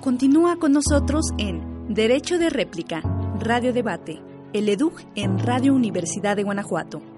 Continúa 0.00 0.56
con 0.56 0.70
nosotros 0.70 1.30
en 1.38 1.92
Derecho 1.92 2.38
de 2.38 2.50
Réplica, 2.50 3.00
Radio 3.40 3.72
Debate, 3.72 4.20
el 4.52 4.68
EDUG 4.68 5.00
en 5.16 5.40
Radio 5.40 5.74
Universidad 5.74 6.36
de 6.36 6.44
Guanajuato. 6.44 7.15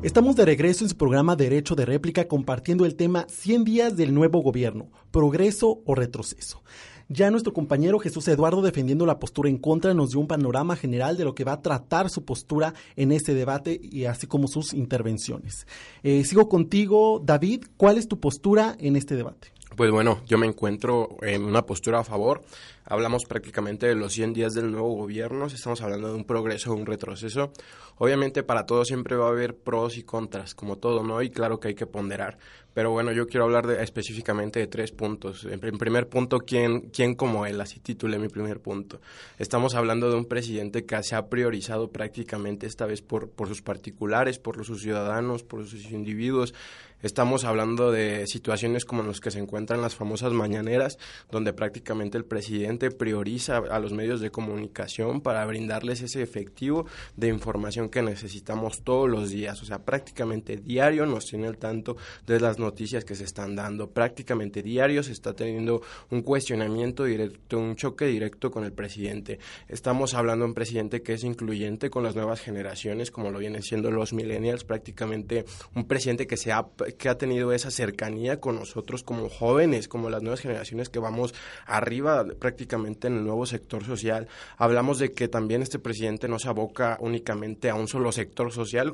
Estamos 0.00 0.36
de 0.36 0.44
regreso 0.44 0.84
en 0.84 0.90
su 0.90 0.96
programa 0.96 1.34
Derecho 1.34 1.74
de 1.74 1.84
Réplica 1.84 2.28
compartiendo 2.28 2.86
el 2.86 2.94
tema 2.94 3.26
100 3.28 3.64
días 3.64 3.96
del 3.96 4.14
nuevo 4.14 4.40
gobierno, 4.42 4.92
progreso 5.10 5.82
o 5.84 5.94
retroceso. 5.96 6.62
Ya 7.08 7.32
nuestro 7.32 7.52
compañero 7.52 7.98
Jesús 7.98 8.28
Eduardo, 8.28 8.62
defendiendo 8.62 9.06
la 9.06 9.18
postura 9.18 9.48
en 9.48 9.58
contra, 9.58 9.94
nos 9.94 10.10
dio 10.10 10.20
un 10.20 10.28
panorama 10.28 10.76
general 10.76 11.16
de 11.16 11.24
lo 11.24 11.34
que 11.34 11.42
va 11.42 11.54
a 11.54 11.62
tratar 11.62 12.10
su 12.10 12.24
postura 12.24 12.74
en 12.94 13.10
este 13.10 13.34
debate 13.34 13.80
y 13.82 14.04
así 14.04 14.28
como 14.28 14.46
sus 14.46 14.72
intervenciones. 14.72 15.66
Eh, 16.04 16.22
sigo 16.22 16.48
contigo, 16.48 17.20
David. 17.24 17.64
¿Cuál 17.76 17.98
es 17.98 18.06
tu 18.06 18.20
postura 18.20 18.76
en 18.78 18.94
este 18.94 19.16
debate? 19.16 19.48
Pues 19.78 19.90
bueno, 19.90 20.20
yo 20.26 20.38
me 20.38 20.46
encuentro 20.46 21.16
en 21.22 21.44
una 21.44 21.64
postura 21.64 22.00
a 22.00 22.04
favor. 22.04 22.42
Hablamos 22.90 23.26
prácticamente 23.26 23.86
de 23.86 23.94
los 23.94 24.14
100 24.14 24.32
días 24.32 24.54
del 24.54 24.72
nuevo 24.72 24.94
gobierno, 24.94 25.44
estamos 25.44 25.82
hablando 25.82 26.08
de 26.08 26.14
un 26.14 26.24
progreso 26.24 26.72
o 26.72 26.74
un 26.74 26.86
retroceso. 26.86 27.52
Obviamente 27.98 28.42
para 28.42 28.64
todo 28.64 28.82
siempre 28.86 29.14
va 29.14 29.26
a 29.26 29.30
haber 29.30 29.54
pros 29.56 29.98
y 29.98 30.04
contras, 30.04 30.54
como 30.54 30.78
todo, 30.78 31.02
¿no? 31.02 31.20
Y 31.20 31.28
claro 31.28 31.60
que 31.60 31.68
hay 31.68 31.74
que 31.74 31.84
ponderar. 31.84 32.38
Pero 32.72 32.90
bueno, 32.90 33.12
yo 33.12 33.26
quiero 33.26 33.44
hablar 33.44 33.66
de, 33.66 33.82
específicamente 33.82 34.60
de 34.60 34.68
tres 34.68 34.92
puntos. 34.92 35.44
En, 35.44 35.58
primer 35.60 36.08
punto, 36.08 36.38
¿quién, 36.38 36.90
¿quién 36.90 37.14
como 37.14 37.44
él? 37.44 37.60
Así 37.60 37.80
titulé 37.80 38.18
mi 38.18 38.28
primer 38.28 38.60
punto. 38.60 39.00
Estamos 39.36 39.74
hablando 39.74 40.08
de 40.08 40.16
un 40.16 40.26
presidente 40.26 40.86
que 40.86 41.02
se 41.02 41.16
ha 41.16 41.26
priorizado 41.26 41.90
prácticamente 41.90 42.66
esta 42.66 42.86
vez 42.86 43.02
por, 43.02 43.30
por 43.30 43.48
sus 43.48 43.62
particulares, 43.62 44.38
por 44.38 44.64
sus 44.64 44.80
ciudadanos, 44.80 45.42
por 45.42 45.66
sus 45.66 45.90
individuos. 45.90 46.54
Estamos 47.02 47.44
hablando 47.44 47.92
de 47.92 48.26
situaciones 48.26 48.84
como 48.84 49.02
las 49.02 49.20
que 49.20 49.30
se 49.30 49.38
encuentran 49.38 49.80
las 49.80 49.94
famosas 49.94 50.32
mañaneras, 50.32 50.98
donde 51.30 51.52
prácticamente 51.52 52.18
el 52.18 52.24
presidente 52.24 52.77
prioriza 52.90 53.58
a 53.58 53.78
los 53.78 53.92
medios 53.92 54.20
de 54.20 54.30
comunicación 54.30 55.20
para 55.20 55.44
brindarles 55.44 56.02
ese 56.02 56.22
efectivo 56.22 56.86
de 57.16 57.28
información 57.28 57.88
que 57.88 58.02
necesitamos 58.02 58.82
todos 58.82 59.08
los 59.08 59.30
días. 59.30 59.60
O 59.62 59.64
sea, 59.64 59.80
prácticamente 59.80 60.56
diario 60.56 61.06
nos 61.06 61.26
tiene 61.26 61.48
el 61.48 61.58
tanto 61.58 61.96
de 62.26 62.40
las 62.40 62.58
noticias 62.58 63.04
que 63.04 63.14
se 63.14 63.24
están 63.24 63.56
dando. 63.56 63.90
Prácticamente 63.90 64.62
diario 64.62 65.02
se 65.02 65.12
está 65.12 65.34
teniendo 65.34 65.82
un 66.10 66.22
cuestionamiento 66.22 67.04
directo, 67.04 67.58
un 67.58 67.76
choque 67.76 68.06
directo 68.06 68.50
con 68.50 68.64
el 68.64 68.72
presidente. 68.72 69.38
Estamos 69.68 70.14
hablando 70.14 70.44
de 70.44 70.50
un 70.50 70.54
presidente 70.54 71.02
que 71.02 71.14
es 71.14 71.24
incluyente 71.24 71.90
con 71.90 72.02
las 72.02 72.14
nuevas 72.14 72.40
generaciones, 72.40 73.10
como 73.10 73.30
lo 73.30 73.38
vienen 73.38 73.62
siendo 73.62 73.90
los 73.90 74.12
millennials, 74.12 74.64
prácticamente 74.64 75.44
un 75.74 75.86
presidente 75.86 76.26
que 76.26 76.36
se 76.36 76.52
que 76.96 77.08
ha 77.08 77.18
tenido 77.18 77.52
esa 77.52 77.70
cercanía 77.70 78.40
con 78.40 78.56
nosotros 78.56 79.02
como 79.02 79.28
jóvenes, 79.28 79.88
como 79.88 80.10
las 80.10 80.22
nuevas 80.22 80.40
generaciones 80.40 80.88
que 80.88 80.98
vamos 80.98 81.34
arriba 81.66 82.24
prácticamente 82.38 82.67
en 82.76 83.16
el 83.16 83.24
nuevo 83.24 83.46
sector 83.46 83.84
social. 83.84 84.28
Hablamos 84.56 84.98
de 84.98 85.12
que 85.12 85.28
también 85.28 85.62
este 85.62 85.78
presidente 85.78 86.28
no 86.28 86.38
se 86.38 86.48
aboca 86.48 86.96
únicamente 87.00 87.70
a 87.70 87.74
un 87.74 87.88
solo 87.88 88.12
sector 88.12 88.52
social, 88.52 88.92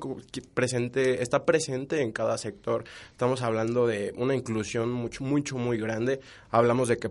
presente, 0.54 1.22
está 1.22 1.44
presente 1.44 2.00
en 2.00 2.12
cada 2.12 2.38
sector. 2.38 2.84
Estamos 3.10 3.42
hablando 3.42 3.86
de 3.86 4.12
una 4.16 4.34
inclusión 4.34 4.92
mucho, 4.92 5.24
mucho, 5.24 5.56
muy 5.56 5.78
grande. 5.78 6.20
Hablamos 6.50 6.88
de 6.88 6.98
que, 6.98 7.10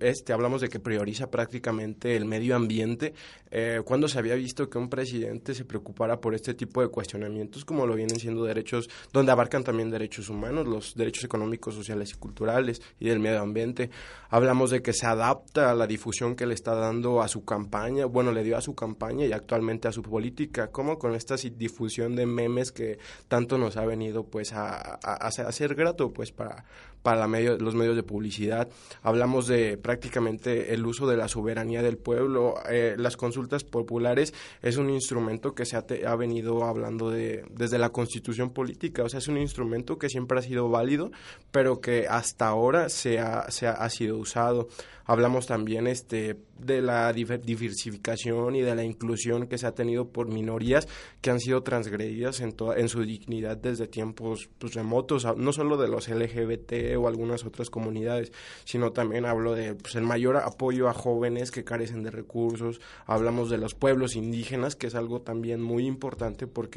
este, 0.00 0.32
hablamos 0.32 0.60
de 0.60 0.68
que 0.68 0.80
prioriza 0.80 1.30
prácticamente 1.30 2.16
el 2.16 2.24
medio 2.24 2.56
ambiente. 2.56 3.14
Eh, 3.50 3.80
cuando 3.84 4.08
se 4.08 4.18
había 4.18 4.34
visto 4.34 4.68
que 4.68 4.78
un 4.78 4.88
presidente 4.88 5.54
se 5.54 5.64
preocupara 5.64 6.20
por 6.20 6.34
este 6.34 6.54
tipo 6.54 6.80
de 6.82 6.88
cuestionamientos, 6.88 7.64
como 7.64 7.86
lo 7.86 7.94
vienen 7.94 8.18
siendo 8.18 8.44
derechos, 8.44 8.88
donde 9.12 9.32
abarcan 9.32 9.64
también 9.64 9.90
derechos 9.90 10.28
humanos, 10.28 10.66
los 10.66 10.94
derechos 10.94 11.24
económicos, 11.24 11.74
sociales 11.74 12.12
y 12.12 12.14
culturales 12.14 12.80
y 12.98 13.08
del 13.08 13.18
medio 13.18 13.40
ambiente. 13.40 13.90
Hablamos 14.28 14.70
de 14.70 14.82
que 14.82 14.92
se 14.92 15.06
adapta 15.06 15.70
a 15.70 15.74
la 15.74 15.86
difusión 16.00 16.34
que 16.34 16.46
le 16.46 16.54
está 16.54 16.74
dando 16.74 17.20
a 17.20 17.28
su 17.28 17.44
campaña, 17.44 18.06
bueno, 18.06 18.32
le 18.32 18.42
dio 18.42 18.56
a 18.56 18.62
su 18.62 18.74
campaña 18.74 19.26
y 19.26 19.32
actualmente 19.32 19.86
a 19.86 19.92
su 19.92 20.00
política, 20.00 20.70
como 20.70 20.98
con 20.98 21.14
esta 21.14 21.36
difusión 21.36 22.16
de 22.16 22.24
memes 22.24 22.72
que 22.72 22.98
tanto 23.28 23.58
nos 23.58 23.76
ha 23.76 23.84
venido 23.84 24.24
pues 24.24 24.54
a, 24.54 24.94
a, 24.94 25.52
ser 25.52 25.74
grato 25.74 26.10
pues 26.14 26.32
para, 26.32 26.64
para 27.02 27.26
medio, 27.26 27.56
los 27.58 27.74
medios 27.74 27.96
de 27.96 28.02
publicidad. 28.02 28.68
Hablamos 29.02 29.46
de 29.46 29.78
prácticamente 29.78 30.74
el 30.74 30.84
uso 30.84 31.06
de 31.06 31.16
la 31.16 31.28
soberanía 31.28 31.82
del 31.82 31.96
pueblo. 31.96 32.54
Eh, 32.68 32.94
las 32.98 33.16
consultas 33.16 33.64
populares 33.64 34.34
es 34.62 34.76
un 34.76 34.90
instrumento 34.90 35.54
que 35.54 35.64
se 35.64 35.76
ha, 35.76 35.84
ha, 36.06 36.16
venido 36.16 36.64
hablando 36.64 37.10
de, 37.10 37.44
desde 37.50 37.78
la 37.78 37.90
constitución 37.90 38.50
política, 38.50 39.02
o 39.02 39.08
sea, 39.08 39.18
es 39.18 39.28
un 39.28 39.38
instrumento 39.38 39.98
que 39.98 40.08
siempre 40.08 40.38
ha 40.38 40.42
sido 40.42 40.68
válido, 40.68 41.10
pero 41.50 41.80
que 41.80 42.06
hasta 42.08 42.48
ahora 42.48 42.88
se 42.88 43.18
ha, 43.18 43.88
sido 43.90 44.18
usado. 44.18 44.68
Hablamos 45.06 45.46
también 45.46 45.88
este, 45.88 46.36
de 46.58 46.82
la 46.82 47.12
diversificación 47.12 48.54
y 48.54 48.60
de 48.60 48.76
la 48.76 48.84
inclusión 48.84 49.48
que 49.48 49.58
se 49.58 49.66
ha 49.66 49.74
tenido 49.74 50.08
por 50.08 50.28
minorías 50.28 50.86
que 51.20 51.30
han 51.30 51.40
sido 51.40 51.62
transgredidas 51.64 52.40
en, 52.40 52.54
en 52.76 52.88
su 52.88 53.02
dignidad 53.02 53.56
desde 53.56 53.88
tiempos 53.88 54.48
pues, 54.58 54.74
remotos, 54.74 55.26
no 55.36 55.52
solo 55.52 55.76
de 55.78 55.88
los 55.88 56.08
LGBT 56.08 56.89
o 56.96 57.08
algunas 57.08 57.44
otras 57.44 57.70
comunidades, 57.70 58.32
sino 58.64 58.92
también 58.92 59.26
hablo 59.26 59.54
de 59.54 59.74
pues, 59.74 59.94
el 59.94 60.02
mayor 60.02 60.36
apoyo 60.36 60.88
a 60.88 60.94
jóvenes 60.94 61.50
que 61.50 61.64
carecen 61.64 62.02
de 62.02 62.10
recursos, 62.10 62.80
hablamos 63.06 63.50
de 63.50 63.58
los 63.58 63.74
pueblos 63.74 64.16
indígenas, 64.16 64.76
que 64.76 64.86
es 64.86 64.94
algo 64.94 65.20
también 65.20 65.60
muy 65.62 65.86
importante, 65.86 66.46
¿por 66.46 66.70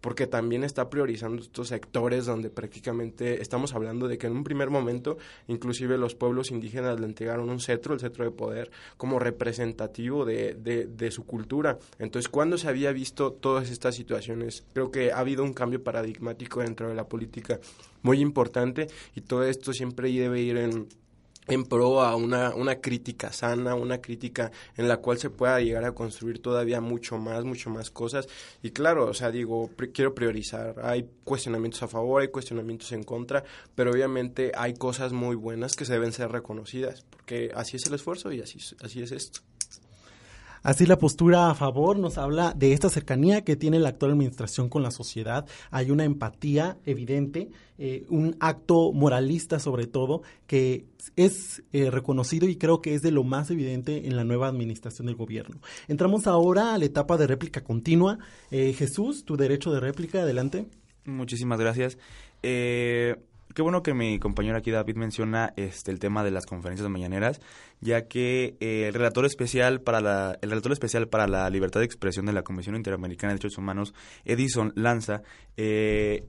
Porque 0.00 0.26
también 0.26 0.64
está 0.64 0.90
priorizando 0.90 1.42
estos 1.42 1.68
sectores 1.68 2.26
donde 2.26 2.50
prácticamente 2.50 3.42
estamos 3.42 3.74
hablando 3.74 4.08
de 4.08 4.18
que 4.18 4.26
en 4.26 4.34
un 4.34 4.44
primer 4.44 4.70
momento 4.70 5.18
inclusive 5.48 5.98
los 5.98 6.14
pueblos 6.14 6.50
indígenas 6.50 7.00
le 7.00 7.06
entregaron 7.06 7.50
un 7.50 7.60
cetro, 7.60 7.94
el 7.94 8.00
cetro 8.00 8.24
de 8.24 8.30
poder, 8.30 8.70
como 8.96 9.18
representativo 9.18 10.24
de, 10.24 10.54
de, 10.54 10.86
de 10.86 11.10
su 11.10 11.24
cultura. 11.24 11.78
Entonces, 11.98 12.28
cuando 12.28 12.58
se 12.58 12.68
había 12.68 12.92
visto 12.92 13.32
todas 13.32 13.70
estas 13.70 13.94
situaciones, 13.94 14.64
creo 14.72 14.90
que 14.90 15.12
ha 15.12 15.18
habido 15.18 15.42
un 15.42 15.52
cambio 15.52 15.82
paradigmático 15.82 16.60
dentro 16.60 16.88
de 16.88 16.94
la 16.94 17.08
política 17.08 17.60
muy 18.02 18.20
importante 18.20 18.88
y 19.14 19.20
todo 19.22 19.44
esto 19.44 19.72
siempre 19.72 20.10
debe 20.12 20.40
ir 20.40 20.56
en 20.56 20.88
en 21.50 21.64
pro 21.64 22.02
a 22.02 22.16
una, 22.16 22.54
una 22.54 22.76
crítica 22.76 23.32
sana, 23.32 23.74
una 23.74 24.00
crítica 24.00 24.50
en 24.76 24.88
la 24.88 24.98
cual 24.98 25.18
se 25.18 25.30
pueda 25.30 25.60
llegar 25.60 25.84
a 25.84 25.92
construir 25.92 26.40
todavía 26.40 26.80
mucho 26.80 27.18
más, 27.18 27.44
mucho 27.44 27.70
más 27.70 27.90
cosas. 27.90 28.28
Y 28.62 28.70
claro, 28.70 29.06
o 29.06 29.14
sea, 29.14 29.30
digo, 29.30 29.70
quiero 29.92 30.14
priorizar. 30.14 30.76
Hay 30.82 31.08
cuestionamientos 31.24 31.82
a 31.82 31.88
favor, 31.88 32.22
hay 32.22 32.28
cuestionamientos 32.28 32.92
en 32.92 33.02
contra, 33.02 33.44
pero 33.74 33.90
obviamente 33.90 34.52
hay 34.54 34.74
cosas 34.74 35.12
muy 35.12 35.36
buenas 35.36 35.76
que 35.76 35.84
se 35.84 35.94
deben 35.94 36.12
ser 36.12 36.30
reconocidas, 36.30 37.04
porque 37.10 37.50
así 37.54 37.76
es 37.76 37.86
el 37.86 37.94
esfuerzo 37.94 38.32
y 38.32 38.40
así, 38.40 38.58
así 38.82 39.02
es 39.02 39.12
esto. 39.12 39.40
Así 40.62 40.86
la 40.86 40.98
postura 40.98 41.50
a 41.50 41.54
favor 41.54 41.98
nos 41.98 42.18
habla 42.18 42.52
de 42.54 42.72
esta 42.72 42.90
cercanía 42.90 43.42
que 43.44 43.56
tiene 43.56 43.78
la 43.78 43.90
actual 43.90 44.12
administración 44.12 44.68
con 44.68 44.82
la 44.82 44.90
sociedad. 44.90 45.46
Hay 45.70 45.90
una 45.90 46.04
empatía 46.04 46.78
evidente, 46.84 47.50
eh, 47.78 48.04
un 48.08 48.36
acto 48.40 48.92
moralista 48.92 49.58
sobre 49.58 49.86
todo, 49.86 50.22
que 50.46 50.86
es 51.16 51.62
eh, 51.72 51.90
reconocido 51.90 52.48
y 52.48 52.56
creo 52.56 52.80
que 52.80 52.94
es 52.94 53.02
de 53.02 53.10
lo 53.10 53.24
más 53.24 53.50
evidente 53.50 54.06
en 54.06 54.16
la 54.16 54.24
nueva 54.24 54.48
administración 54.48 55.06
del 55.06 55.16
gobierno. 55.16 55.60
Entramos 55.88 56.26
ahora 56.26 56.74
a 56.74 56.78
la 56.78 56.84
etapa 56.84 57.16
de 57.16 57.26
réplica 57.26 57.62
continua. 57.62 58.18
Eh, 58.50 58.72
Jesús, 58.72 59.24
tu 59.24 59.36
derecho 59.36 59.72
de 59.72 59.80
réplica, 59.80 60.22
adelante. 60.22 60.66
Muchísimas 61.04 61.58
gracias. 61.58 61.98
Eh, 62.42 63.16
qué 63.54 63.62
bueno 63.62 63.82
que 63.82 63.94
mi 63.94 64.18
compañero 64.18 64.56
aquí 64.56 64.70
David 64.70 64.96
menciona 64.96 65.52
este 65.56 65.90
el 65.90 65.98
tema 65.98 66.24
de 66.24 66.30
las 66.30 66.46
conferencias 66.46 66.88
mañaneras, 66.88 67.40
ya 67.80 68.06
que 68.06 68.56
eh, 68.60 68.86
el 68.88 68.94
relator 68.94 69.24
especial 69.24 69.80
para 69.80 70.00
la 70.00 70.38
el 70.42 70.50
relator 70.50 70.72
especial 70.72 71.08
para 71.08 71.26
la 71.26 71.48
libertad 71.50 71.80
de 71.80 71.86
expresión 71.86 72.26
de 72.26 72.32
la 72.32 72.42
Comisión 72.42 72.76
Interamericana 72.76 73.32
de 73.32 73.38
Derechos 73.38 73.58
Humanos, 73.58 73.94
Edison 74.24 74.72
Lanza, 74.76 75.22
eh, 75.56 76.24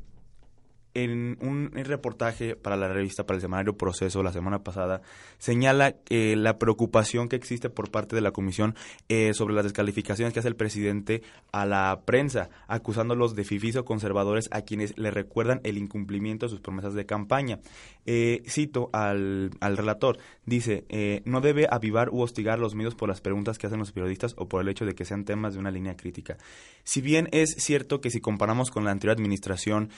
en 0.94 1.38
un, 1.42 1.72
reportaje 1.72 2.56
para 2.56 2.76
la 2.76 2.88
revista, 2.88 3.26
para 3.26 3.36
el 3.36 3.42
semanario 3.42 3.78
Proceso 3.78 4.24
la 4.24 4.34
semana 4.34 4.60
pasada, 4.60 5.02
señala 5.38 5.96
eh, 6.10 6.36
la 6.36 6.58
preocupación 6.58 7.30
que 7.30 7.36
existe 7.36 7.70
por 7.70 7.92
parte 7.92 8.16
de 8.16 8.22
la 8.22 8.32
Comisión 8.32 8.76
eh, 9.10 9.34
sobre 9.34 9.54
las 9.54 9.64
descalificaciones 9.64 10.34
que 10.34 10.40
hace 10.40 10.50
el 10.50 10.56
presidente 10.56 11.24
a 11.52 11.66
la 11.66 12.02
prensa, 12.06 12.50
acusándolos 12.68 13.36
de 13.36 13.44
fifís 13.44 13.76
o 13.76 13.86
conservadores 13.86 14.50
a 14.52 14.62
quienes 14.62 14.98
le 14.98 15.12
recuerdan 15.12 15.62
el 15.64 15.78
incumplimiento 15.78 16.46
de 16.46 16.52
sus 16.52 16.62
promesas 16.62 16.94
de 16.94 17.06
campaña. 17.06 17.60
Eh, 18.06 18.42
cito 18.48 18.90
al, 18.94 19.52
al, 19.60 19.78
relator, 19.78 20.18
dice, 20.46 20.86
no 21.26 21.42
debe 21.42 21.68
avivar 21.70 22.10
u 22.10 22.22
hostigar 22.22 22.60
los 22.60 22.76
medios 22.76 22.96
por 22.96 23.10
las 23.10 23.22
preguntas 23.22 23.58
que 23.58 23.68
hacen 23.68 23.80
los 23.80 23.92
periodistas 23.92 24.34
o 24.38 24.48
por 24.48 24.62
el 24.62 24.70
hecho 24.70 24.86
de 24.86 24.96
que 24.96 25.06
sean 25.06 25.24
temas 25.24 25.54
de 25.54 25.60
una 25.60 25.72
línea 25.72 25.96
crítica. 25.96 26.38
Si 26.84 27.02
bien 27.02 27.30
es 27.32 27.56
cierto 27.58 28.02
que 28.02 28.10
si 28.10 28.20
comparamos 28.20 28.72
con 28.72 28.84
la 28.84 28.92
anterior 28.92 29.16
administración, 29.16 29.90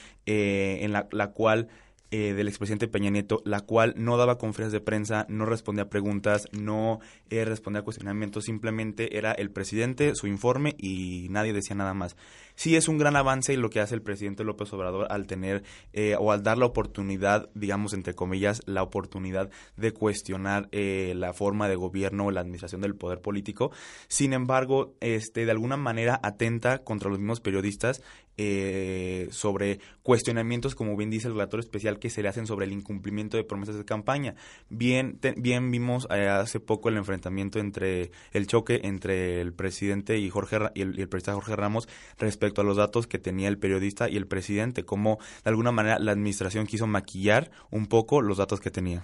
en 0.83 0.91
la, 0.91 1.27
cual 1.31 1.69
eh, 2.11 2.33
del 2.33 2.47
expresidente 2.47 2.87
Peña 2.87 3.09
Nieto, 3.09 3.41
la 3.45 3.61
cual 3.61 3.93
no 3.97 4.17
daba 4.17 4.37
conferencias 4.37 4.73
de 4.73 4.85
prensa, 4.85 5.25
no 5.29 5.45
respondía 5.45 5.89
preguntas, 5.89 6.47
no 6.51 6.99
eh, 7.29 7.45
respondía 7.45 7.81
a 7.81 7.83
cuestionamientos, 7.83 8.45
simplemente 8.45 9.17
era 9.17 9.31
el 9.31 9.49
presidente, 9.49 10.13
su 10.15 10.27
informe 10.27 10.75
y 10.77 11.27
nadie 11.29 11.53
decía 11.53 11.75
nada 11.75 11.93
más. 11.93 12.15
Sí 12.55 12.75
es 12.75 12.87
un 12.87 12.97
gran 12.97 13.15
avance 13.15 13.55
lo 13.57 13.69
que 13.69 13.79
hace 13.79 13.95
el 13.95 14.01
presidente 14.01 14.43
López 14.43 14.71
Obrador 14.73 15.07
al 15.09 15.27
tener 15.27 15.63
eh, 15.91 16.15
o 16.19 16.31
al 16.31 16.43
dar 16.43 16.57
la 16.57 16.65
oportunidad, 16.65 17.49
digamos 17.53 17.93
entre 17.93 18.13
comillas, 18.13 18.61
la 18.65 18.83
oportunidad 18.83 19.49
de 19.77 19.91
cuestionar 19.91 20.69
la 20.71 21.33
forma 21.33 21.67
de 21.67 21.75
gobierno 21.75 22.25
o 22.25 22.31
la 22.31 22.41
administración 22.41 22.81
del 22.81 22.95
poder 22.95 23.21
político. 23.21 23.71
Sin 24.07 24.33
embargo, 24.33 24.95
este 24.99 25.45
de 25.45 25.51
alguna 25.51 25.77
manera 25.77 26.19
atenta 26.23 26.79
contra 26.79 27.09
los 27.09 27.19
mismos 27.19 27.41
periodistas 27.41 28.01
eh, 28.35 29.27
sobre 29.29 29.79
cuestionamientos, 30.01 30.73
como 30.73 30.97
bien 30.97 31.11
dice 31.11 31.27
el 31.27 31.35
relator 31.35 31.59
especial, 31.59 31.99
que 31.99 32.09
se 32.09 32.23
le 32.23 32.29
hacen 32.29 32.47
sobre 32.47 32.65
el 32.65 32.71
incumplimiento 32.71 33.37
de 33.37 33.43
promesas 33.43 33.75
de 33.75 33.85
campaña. 33.85 34.35
Bien, 34.69 35.19
bien 35.37 35.69
vimos 35.69 36.07
eh, 36.09 36.27
hace 36.27 36.59
poco 36.59 36.89
el 36.89 36.97
enfrentamiento 36.97 37.59
entre 37.59 38.11
el 38.31 38.47
choque 38.47 38.81
entre 38.85 39.39
el 39.39 39.53
presidente 39.53 40.17
y 40.17 40.29
Jorge 40.29 40.57
y 40.73 40.81
el, 40.81 40.99
y 40.99 41.05
periodista 41.05 41.35
Jorge 41.35 41.55
Ramos 41.55 41.87
respecto 42.17 42.42
a 42.61 42.63
los 42.63 42.77
datos 42.77 43.07
que 43.07 43.19
tenía 43.19 43.47
el 43.47 43.57
periodista 43.57 44.09
y 44.09 44.17
el 44.17 44.27
presidente, 44.27 44.83
como 44.85 45.19
de 45.43 45.49
alguna 45.49 45.71
manera 45.71 45.99
la 45.99 46.11
administración 46.11 46.67
quiso 46.67 46.87
maquillar 46.87 47.51
un 47.71 47.87
poco 47.87 48.21
los 48.21 48.37
datos 48.37 48.59
que 48.59 48.71
tenía. 48.71 49.03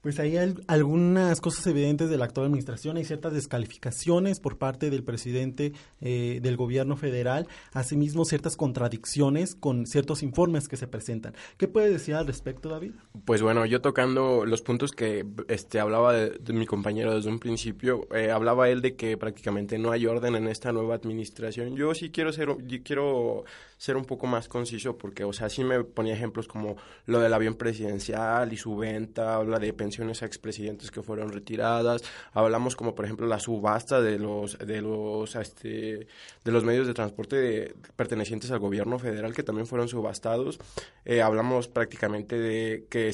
Pues 0.00 0.18
hay 0.18 0.38
algunas 0.66 1.42
cosas 1.42 1.66
evidentes 1.66 2.08
de 2.08 2.16
la 2.16 2.24
actual 2.24 2.46
administración, 2.46 2.96
hay 2.96 3.04
ciertas 3.04 3.34
descalificaciones 3.34 4.40
por 4.40 4.56
parte 4.56 4.88
del 4.88 5.04
presidente 5.04 5.72
eh, 6.00 6.38
del 6.42 6.56
gobierno 6.56 6.96
federal, 6.96 7.46
asimismo 7.74 8.24
ciertas 8.24 8.56
contradicciones 8.56 9.54
con 9.54 9.86
ciertos 9.86 10.22
informes 10.22 10.68
que 10.68 10.78
se 10.78 10.86
presentan. 10.86 11.34
¿Qué 11.58 11.68
puede 11.68 11.90
decir 11.90 12.14
al 12.14 12.26
respecto, 12.26 12.70
David? 12.70 12.92
Pues 13.26 13.42
bueno, 13.42 13.66
yo 13.66 13.82
tocando 13.82 14.46
los 14.46 14.62
puntos 14.62 14.92
que 14.92 15.26
este, 15.48 15.80
hablaba 15.80 16.14
de, 16.14 16.52
mi 16.54 16.64
compañero 16.64 17.14
desde 17.14 17.28
un 17.28 17.38
principio, 17.38 18.08
eh, 18.14 18.30
hablaba 18.30 18.70
él 18.70 18.80
de 18.80 18.96
que 18.96 19.18
prácticamente 19.18 19.78
no 19.78 19.90
hay 19.90 20.06
orden 20.06 20.34
en 20.34 20.48
esta 20.48 20.72
nueva 20.72 20.94
administración. 20.94 21.76
Yo 21.76 21.94
sí 21.94 22.10
quiero 22.10 22.32
ser, 22.32 22.48
quiero 22.84 23.44
ser 23.80 23.96
un 23.96 24.04
poco 24.04 24.26
más 24.26 24.46
conciso 24.46 24.98
porque, 24.98 25.24
o 25.24 25.32
sea, 25.32 25.48
sí 25.48 25.64
me 25.64 25.82
ponía 25.82 26.12
ejemplos 26.12 26.46
como 26.46 26.76
lo 27.06 27.18
del 27.18 27.32
avión 27.32 27.54
presidencial 27.54 28.52
y 28.52 28.58
su 28.58 28.76
venta, 28.76 29.36
habla 29.36 29.58
de 29.58 29.72
pensiones 29.72 30.22
a 30.22 30.26
expresidentes 30.26 30.90
que 30.90 31.02
fueron 31.02 31.32
retiradas, 31.32 32.02
hablamos 32.34 32.76
como 32.76 32.94
por 32.94 33.06
ejemplo 33.06 33.26
la 33.26 33.40
subasta 33.40 34.02
de 34.02 34.18
los 34.18 34.58
de 34.58 34.82
los 34.82 35.34
este 35.34 36.06
de 36.44 36.52
los 36.52 36.62
medios 36.62 36.86
de 36.88 36.92
transporte 36.92 37.74
pertenecientes 37.96 38.50
al 38.50 38.58
gobierno 38.58 38.98
federal 38.98 39.32
que 39.32 39.42
también 39.42 39.66
fueron 39.66 39.88
subastados. 39.88 40.58
Eh, 41.06 41.22
hablamos 41.22 41.68
prácticamente 41.68 42.38
de 42.38 42.84
que 42.90 43.12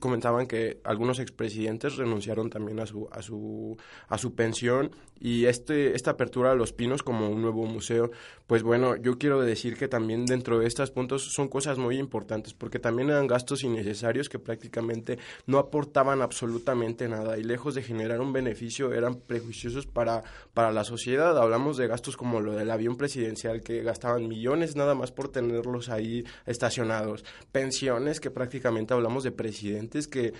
comentaban 0.00 0.46
que 0.46 0.80
algunos 0.84 1.18
expresidentes 1.18 1.96
renunciaron 1.96 2.48
también 2.48 2.80
a 2.80 2.86
su 2.86 3.10
a 3.12 3.20
su 3.20 3.76
a 4.08 4.16
su 4.16 4.34
pensión 4.34 4.90
y 5.20 5.44
este 5.44 5.94
esta 5.94 6.12
apertura 6.12 6.52
a 6.52 6.54
los 6.54 6.72
pinos 6.72 7.02
como 7.02 7.28
un 7.28 7.42
nuevo 7.42 7.66
museo, 7.66 8.10
pues 8.46 8.62
bueno, 8.62 8.96
yo 8.96 9.18
quiero 9.18 9.42
decir 9.42 9.76
que 9.76 9.81
también 9.88 10.24
dentro 10.26 10.58
de 10.58 10.66
estos 10.66 10.90
puntos 10.90 11.32
son 11.32 11.48
cosas 11.48 11.78
muy 11.78 11.98
importantes, 11.98 12.54
porque 12.54 12.78
también 12.78 13.10
eran 13.10 13.26
gastos 13.26 13.62
innecesarios 13.62 14.28
que 14.28 14.38
prácticamente 14.38 15.18
no 15.46 15.58
aportaban 15.58 16.22
absolutamente 16.22 17.08
nada 17.08 17.38
y 17.38 17.42
lejos 17.42 17.74
de 17.74 17.82
generar 17.82 18.20
un 18.20 18.32
beneficio 18.32 18.92
eran 18.92 19.16
prejuiciosos 19.16 19.86
para, 19.86 20.22
para 20.54 20.72
la 20.72 20.84
sociedad. 20.84 21.36
Hablamos 21.38 21.76
de 21.76 21.86
gastos 21.86 22.16
como 22.16 22.40
lo 22.40 22.52
del 22.52 22.70
avión 22.70 22.96
presidencial 22.96 23.62
que 23.62 23.82
gastaban 23.82 24.28
millones 24.28 24.76
nada 24.76 24.94
más 24.94 25.12
por 25.12 25.28
tenerlos 25.28 25.88
ahí 25.88 26.24
estacionados, 26.46 27.24
pensiones 27.52 28.20
que 28.20 28.30
prácticamente 28.30 28.94
hablamos 28.94 29.24
de 29.24 29.32
presidentes 29.32 30.06
que 30.08 30.32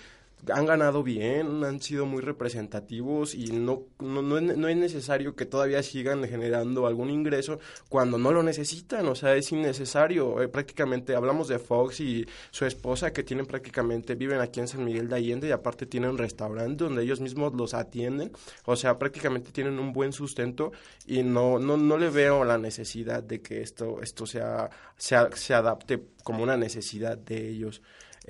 han 0.50 0.66
ganado 0.66 1.02
bien, 1.02 1.62
han 1.62 1.80
sido 1.80 2.04
muy 2.04 2.20
representativos 2.20 3.34
y 3.34 3.52
no, 3.52 3.84
no, 4.00 4.22
no, 4.22 4.38
es, 4.38 4.56
no, 4.56 4.68
es, 4.68 4.76
necesario 4.76 5.37
que 5.37 5.46
todavía 5.46 5.82
sigan 5.82 6.25
generando 6.25 6.87
algún 6.87 7.11
ingreso 7.11 7.61
cuando 7.88 8.18
no 8.18 8.32
lo 8.32 8.42
necesitan, 8.42 9.06
o 9.06 9.14
sea, 9.14 9.37
es 9.37 9.52
innecesario. 9.52 10.42
Eh, 10.42 10.49
prácticamente 10.49 11.14
hablamos 11.14 11.46
de 11.46 11.61
Fox 11.61 12.00
y 12.00 12.26
su 12.50 12.64
esposa 12.66 13.12
que 13.12 13.22
tienen 13.22 13.46
prácticamente, 13.46 14.16
viven 14.16 14.40
aquí 14.40 14.58
en 14.58 14.68
San 14.68 14.84
Miguel 14.84 15.08
de 15.08 15.16
Allende 15.16 15.49
y 15.49 15.52
aparte 15.52 15.87
tienen 15.87 16.11
un 16.11 16.18
restaurante 16.18 16.84
donde 16.84 17.02
ellos 17.02 17.20
mismos 17.20 17.54
los 17.54 17.75
atienden, 17.75 18.32
o 18.64 18.75
sea, 18.75 18.99
prácticamente 18.99 19.52
tienen 19.52 19.78
un 19.78 19.92
buen 19.92 20.12
sustento 20.12 20.72
y 21.07 21.22
no, 21.22 21.61
no, 21.61 21.76
no 21.76 21.98
le 21.98 22.11
veo 22.11 22.44
la 22.44 22.59
necesidad 22.59 23.22
de 23.22 23.40
que 23.42 23.62
esto, 23.62 24.02
esto 24.02 24.26
sea, 24.26 24.70
sea, 24.96 25.31
se 25.35 25.55
adapte 25.55 26.02
como 26.24 26.42
una 26.42 26.57
necesidad 26.57 27.16
de 27.16 27.48
ellos. 27.48 27.81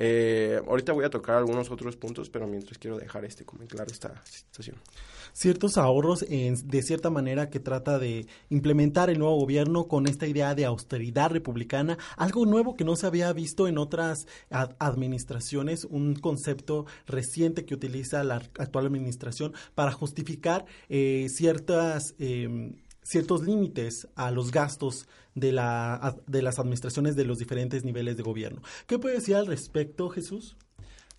Eh, 0.04 0.60
ahorita 0.66 0.92
voy 0.92 1.04
a 1.04 1.10
tocar 1.10 1.36
algunos 1.36 1.70
otros 1.70 1.94
puntos, 1.94 2.28
pero 2.28 2.48
mientras 2.48 2.76
quiero 2.76 2.98
dejar 2.98 3.24
este 3.24 3.44
claro 3.44 3.88
esta 3.88 4.20
situación. 4.24 4.76
Ciertos 5.32 5.78
ahorros, 5.78 6.24
en, 6.28 6.56
de 6.66 6.82
cierta 6.82 7.08
manera, 7.08 7.50
que 7.50 7.60
trata 7.60 8.00
de 8.00 8.26
implementar 8.50 9.10
el 9.10 9.20
nuevo 9.20 9.36
gobierno 9.36 9.86
con 9.86 10.08
esta 10.08 10.26
idea 10.26 10.56
de 10.56 10.64
austeridad 10.64 11.30
republicana, 11.30 11.98
algo 12.16 12.44
nuevo 12.46 12.74
que 12.74 12.82
no 12.82 12.96
se 12.96 13.06
había 13.06 13.32
visto 13.32 13.68
en 13.68 13.78
otras 13.78 14.26
ad 14.50 14.72
administraciones, 14.80 15.84
un 15.84 16.16
concepto 16.16 16.84
reciente 17.06 17.64
que 17.64 17.74
utiliza 17.74 18.24
la 18.24 18.42
actual 18.58 18.86
administración 18.86 19.52
para 19.76 19.92
justificar 19.92 20.66
eh, 20.88 21.28
ciertas... 21.28 22.16
Eh, 22.18 22.72
ciertos 23.02 23.42
límites 23.42 24.08
a 24.14 24.30
los 24.30 24.50
gastos 24.50 25.08
de, 25.34 25.52
la, 25.52 26.16
de 26.26 26.42
las 26.42 26.58
administraciones 26.58 27.16
de 27.16 27.24
los 27.24 27.38
diferentes 27.38 27.84
niveles 27.84 28.16
de 28.16 28.22
gobierno. 28.22 28.62
¿Qué 28.86 28.98
puede 28.98 29.16
decir 29.16 29.36
al 29.36 29.46
respecto, 29.46 30.08
Jesús? 30.08 30.56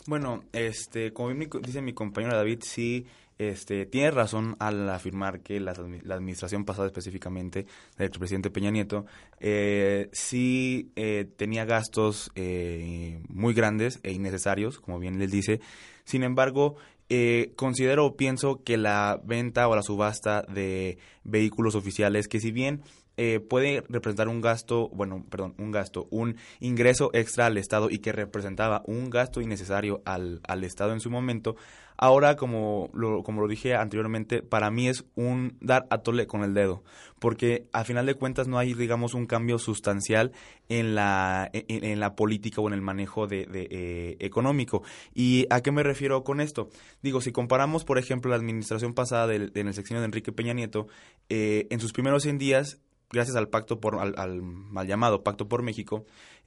Bueno, 0.05 0.43
este, 0.51 1.13
como 1.13 1.29
dice 1.61 1.81
mi 1.81 1.93
compañero 1.93 2.35
David, 2.35 2.59
sí, 2.61 3.05
este, 3.37 3.85
tiene 3.85 4.11
razón 4.11 4.55
al 4.59 4.89
afirmar 4.89 5.41
que 5.41 5.59
la, 5.59 5.71
administración 5.71 6.65
pasada 6.65 6.87
específicamente 6.87 7.65
del 7.97 8.11
presidente 8.11 8.51
Peña 8.51 8.69
Nieto 8.69 9.05
eh, 9.39 10.09
sí 10.11 10.91
eh, 10.95 11.25
tenía 11.35 11.65
gastos 11.65 12.31
eh, 12.35 13.21
muy 13.29 13.53
grandes 13.53 13.99
e 14.03 14.11
innecesarios, 14.11 14.79
como 14.79 14.99
bien 14.99 15.19
les 15.19 15.31
dice. 15.31 15.61
Sin 16.03 16.23
embargo, 16.23 16.75
eh, 17.09 17.53
considero 17.55 18.05
o 18.05 18.15
pienso 18.15 18.63
que 18.63 18.77
la 18.77 19.21
venta 19.23 19.67
o 19.67 19.75
la 19.75 19.83
subasta 19.83 20.43
de 20.43 20.97
vehículos 21.23 21.75
oficiales, 21.75 22.27
que 22.27 22.39
si 22.39 22.51
bien 22.51 22.81
eh, 23.17 23.39
puede 23.39 23.83
representar 23.89 24.27
un 24.27 24.41
gasto, 24.41 24.89
bueno, 24.89 25.25
perdón, 25.29 25.53
un 25.57 25.71
gasto, 25.71 26.07
un 26.09 26.37
ingreso 26.59 27.11
extra 27.13 27.45
al 27.45 27.57
Estado 27.57 27.89
y 27.89 27.99
que 27.99 28.11
representaba 28.11 28.81
un 28.85 29.09
gasto 29.09 29.41
innecesario 29.41 30.01
al, 30.05 30.41
al 30.47 30.63
Estado 30.63 30.93
en 30.93 30.99
su 30.99 31.09
momento, 31.09 31.55
ahora, 31.97 32.35
como 32.35 32.89
lo, 32.93 33.23
como 33.23 33.41
lo 33.41 33.47
dije 33.47 33.75
anteriormente, 33.75 34.41
para 34.41 34.71
mí 34.71 34.87
es 34.87 35.05
un 35.15 35.57
dar 35.61 35.85
a 35.89 35.99
tole 35.99 36.27
con 36.27 36.43
el 36.43 36.53
dedo, 36.53 36.83
porque 37.19 37.67
a 37.71 37.83
final 37.83 38.05
de 38.05 38.15
cuentas 38.15 38.47
no 38.47 38.57
hay, 38.57 38.73
digamos, 38.73 39.13
un 39.13 39.25
cambio 39.25 39.59
sustancial 39.59 40.31
en 40.69 40.95
la, 40.95 41.49
en, 41.53 41.99
la 41.99 42.15
política 42.15 42.61
o 42.61 42.67
en 42.67 42.73
el 42.73 42.81
manejo 42.81 43.27
de, 43.27 43.45
de 43.45 43.67
eh, 43.69 44.17
económico. 44.19 44.83
¿Y 45.13 45.45
a 45.49 45.61
qué 45.61 45.71
me 45.71 45.83
refiero 45.83 46.23
con 46.23 46.41
esto? 46.41 46.69
Digo, 47.01 47.21
si 47.21 47.31
comparamos, 47.31 47.85
por 47.85 47.97
ejemplo, 47.97 48.29
la 48.31 48.37
administración 48.37 48.93
pasada 48.93 49.27
del, 49.27 49.51
en 49.55 49.67
el 49.67 49.73
sexenio 49.73 50.01
de 50.01 50.05
Enrique 50.05 50.31
Peña 50.31 50.53
Nieto, 50.53 50.87
eh, 51.29 51.67
en 51.69 51.79
sus 51.79 51.93
primeros 51.93 52.23
100 52.23 52.37
días 52.37 52.79
gracias 53.13 53.37
al 53.37 53.47
pacto 53.47 53.79
por 53.79 53.99
al, 53.99 54.15
al 54.17 54.41
mal 54.41 54.87
llamado 54.87 55.23
Pacto 55.23 55.47
por 55.47 55.61
México, 55.61 56.05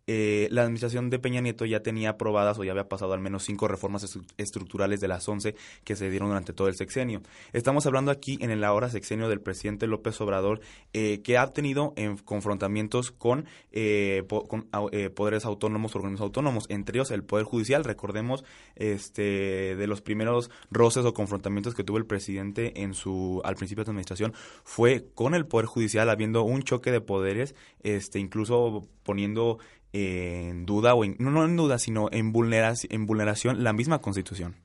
eh, 0.09 0.47
la 0.53 0.63
administración 0.63 1.11
de 1.11 1.19
Peña 1.19 1.41
Nieto 1.41 1.65
ya 1.65 1.81
tenía 1.81 2.11
aprobadas 2.11 2.59
o 2.59 2.65
ya 2.65 2.71
había 2.71 2.89
pasado 2.89 3.13
al 3.13 3.21
menos 3.21 3.43
cinco 3.43 3.67
reformas 3.67 4.17
estructurales 4.37 5.01
de 5.01 5.09
las 5.09 5.29
once 5.29 5.57
que 5.83 5.97
se 5.97 6.11
dieron 6.11 6.29
durante 6.29 6.53
todo 6.53 6.69
el 6.69 6.77
sexenio. 6.77 7.23
Estamos 7.53 7.87
hablando 7.87 8.13
aquí 8.13 8.39
en 8.41 8.51
el 8.51 8.63
ahora 8.63 8.89
sexenio 8.89 9.29
del 9.29 9.41
presidente 9.41 9.89
López 9.89 10.21
Obrador, 10.21 10.61
eh, 10.93 11.23
que 11.23 11.39
ha 11.39 11.49
tenido 11.49 11.93
en 11.97 12.19
confrontamientos 12.19 13.11
con, 13.11 13.47
eh, 13.73 14.23
con 14.49 14.69
poderes 15.15 15.45
autónomos, 15.45 15.97
organismos 15.97 16.21
autónomos, 16.21 16.67
entre 16.69 16.99
ellos 16.99 17.11
el 17.11 17.25
Poder 17.25 17.45
Judicial. 17.45 17.83
Recordemos 17.83 18.45
este 18.77 19.75
de 19.77 19.87
los 19.89 20.03
primeros 20.03 20.51
roces 20.71 21.05
o 21.05 21.15
confrontamientos 21.15 21.75
que 21.75 21.83
tuvo 21.83 21.99
el 21.99 22.07
presidente 22.07 22.83
en 22.83 22.95
su 22.95 23.41
al 23.45 23.57
principio 23.57 23.83
de 23.83 23.87
su 23.87 23.91
administración 23.91 24.35
fue 24.63 25.09
con 25.15 25.35
el 25.35 25.47
Poder 25.47 25.67
Judicial, 25.67 26.11
habiendo 26.11 26.43
un 26.43 26.63
choque 26.63 26.93
de 26.93 27.01
poderes, 27.01 27.55
este 27.83 28.19
incluso 28.19 28.89
poniendo 29.03 29.59
en 29.93 30.67
duda, 30.67 30.95
o 30.95 31.05
en, 31.05 31.17
no, 31.19 31.45
en 31.45 31.57
duda, 31.57 31.79
sino 31.79 32.09
en, 32.13 32.33
vulneración, 32.33 32.93
en 32.93 33.07
vulneración 33.07 33.65
la 33.65 33.73
misma 33.73 34.01
Constitución. 34.01 34.57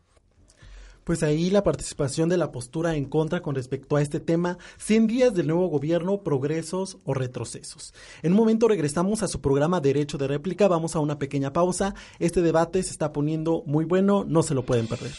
Pues 1.04 1.24
ahí 1.24 1.50
la 1.50 1.64
participación 1.64 2.30
de 2.30 2.38
la 2.38 2.52
postura 2.52 2.96
en 2.96 3.06
contra 3.06 3.42
con 3.42 3.56
respecto 3.56 3.96
a 3.96 4.02
este 4.02 4.20
tema, 4.20 4.58
100 4.78 5.08
días 5.08 5.34
del 5.34 5.48
nuevo 5.48 5.68
gobierno, 5.68 6.22
progresos 6.22 7.00
o 7.06 7.14
retrocesos. 7.14 7.94
En 8.22 8.34
un 8.34 8.38
momento 8.38 8.68
regresamos 8.68 9.24
a 9.24 9.28
su 9.28 9.42
programa 9.42 9.82
Derecho 9.82 10.18
de 10.18 10.28
Réplica, 10.28 10.68
vamos 10.68 10.96
a 10.96 11.00
una 11.00 11.18
pequeña 11.18 11.54
pausa. 11.54 11.96
Este 12.20 12.42
debate 12.42 12.84
se 12.84 12.92
está 12.92 13.12
poniendo 13.12 13.64
muy 13.66 13.86
bueno, 13.86 14.26
no 14.28 14.44
se 14.44 14.54
lo 14.54 14.64
pueden 14.64 14.88
perder. 14.88 15.12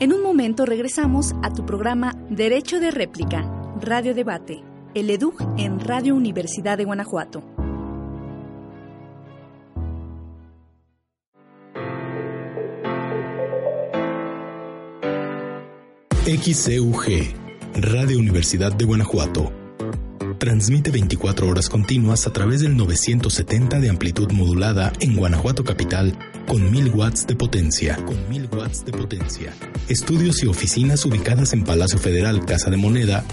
En 0.00 0.12
un 0.12 0.22
momento 0.22 0.66
regresamos 0.66 1.34
a 1.42 1.52
tu 1.52 1.64
programa 1.64 2.14
Derecho 2.30 2.80
de 2.80 2.90
Réplica, 2.90 3.42
Radio 3.80 4.14
Debate, 4.14 4.62
el 4.94 5.10
EDUG 5.10 5.36
en 5.56 5.80
Radio 5.80 6.14
Universidad 6.14 6.78
de 6.78 6.84
Guanajuato. 6.84 7.57
XCUG, 16.28 17.32
Radio 17.76 18.18
Universidad 18.18 18.74
de 18.74 18.84
Guanajuato. 18.84 19.50
Transmite 20.38 20.90
24 20.90 21.48
horas 21.48 21.70
continuas 21.70 22.26
a 22.26 22.34
través 22.34 22.60
del 22.60 22.76
970 22.76 23.80
de 23.80 23.88
amplitud 23.88 24.30
modulada 24.32 24.92
en 25.00 25.16
Guanajuato 25.16 25.64
Capital 25.64 26.18
con 26.46 26.70
1000 26.70 26.90
watts 26.90 27.26
de 27.26 27.34
potencia. 27.34 27.96
Con 28.04 28.28
1000 28.28 28.50
watts 28.52 28.84
de 28.84 28.92
potencia. 28.92 29.54
Estudios 29.88 30.42
y 30.42 30.48
oficinas 30.48 31.06
ubicadas 31.06 31.54
en 31.54 31.64
Palacio 31.64 31.98
Federal, 31.98 32.44
Casa 32.44 32.68
de 32.68 32.76
Moneda, 32.76 33.24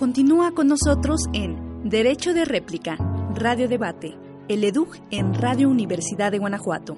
Continúa 0.06 0.52
con 0.52 0.68
nosotros 0.68 1.22
en 1.34 1.90
Derecho 1.90 2.36
de 2.36 2.46
Réplica, 2.46 2.96
Radio 3.34 3.68
Debate, 3.68 4.16
el 4.48 4.64
EDUG 4.64 5.02
en 5.10 5.34
Radio 5.34 5.68
Universidad 5.68 6.32
de 6.32 6.38
Guanajuato. 6.38 6.96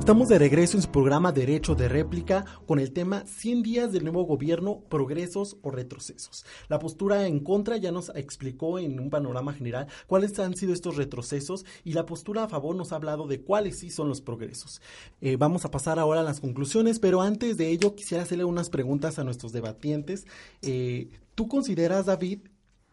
Estamos 0.00 0.28
de 0.28 0.38
regreso 0.38 0.78
en 0.78 0.82
su 0.82 0.90
programa 0.90 1.30
Derecho 1.30 1.74
de 1.74 1.86
Réplica 1.86 2.46
con 2.66 2.80
el 2.80 2.90
tema 2.92 3.22
100 3.26 3.62
días 3.62 3.92
del 3.92 4.02
nuevo 4.02 4.24
gobierno, 4.24 4.80
progresos 4.88 5.58
o 5.60 5.70
retrocesos. 5.70 6.46
La 6.68 6.78
postura 6.78 7.26
en 7.26 7.40
contra 7.40 7.76
ya 7.76 7.92
nos 7.92 8.10
explicó 8.16 8.78
en 8.78 8.98
un 8.98 9.10
panorama 9.10 9.52
general 9.52 9.88
cuáles 10.06 10.36
han 10.38 10.56
sido 10.56 10.72
estos 10.72 10.96
retrocesos 10.96 11.66
y 11.84 11.92
la 11.92 12.06
postura 12.06 12.44
a 12.44 12.48
favor 12.48 12.74
nos 12.74 12.92
ha 12.92 12.96
hablado 12.96 13.28
de 13.28 13.42
cuáles 13.42 13.78
sí 13.78 13.90
son 13.90 14.08
los 14.08 14.22
progresos. 14.22 14.80
Eh, 15.20 15.36
vamos 15.36 15.66
a 15.66 15.70
pasar 15.70 15.98
ahora 15.98 16.20
a 16.20 16.24
las 16.24 16.40
conclusiones, 16.40 16.98
pero 16.98 17.20
antes 17.20 17.58
de 17.58 17.68
ello 17.68 17.94
quisiera 17.94 18.24
hacerle 18.24 18.44
unas 18.44 18.70
preguntas 18.70 19.18
a 19.18 19.24
nuestros 19.24 19.52
debatientes. 19.52 20.26
Eh, 20.62 21.10
¿Tú 21.34 21.46
consideras, 21.46 22.06
David, 22.06 22.40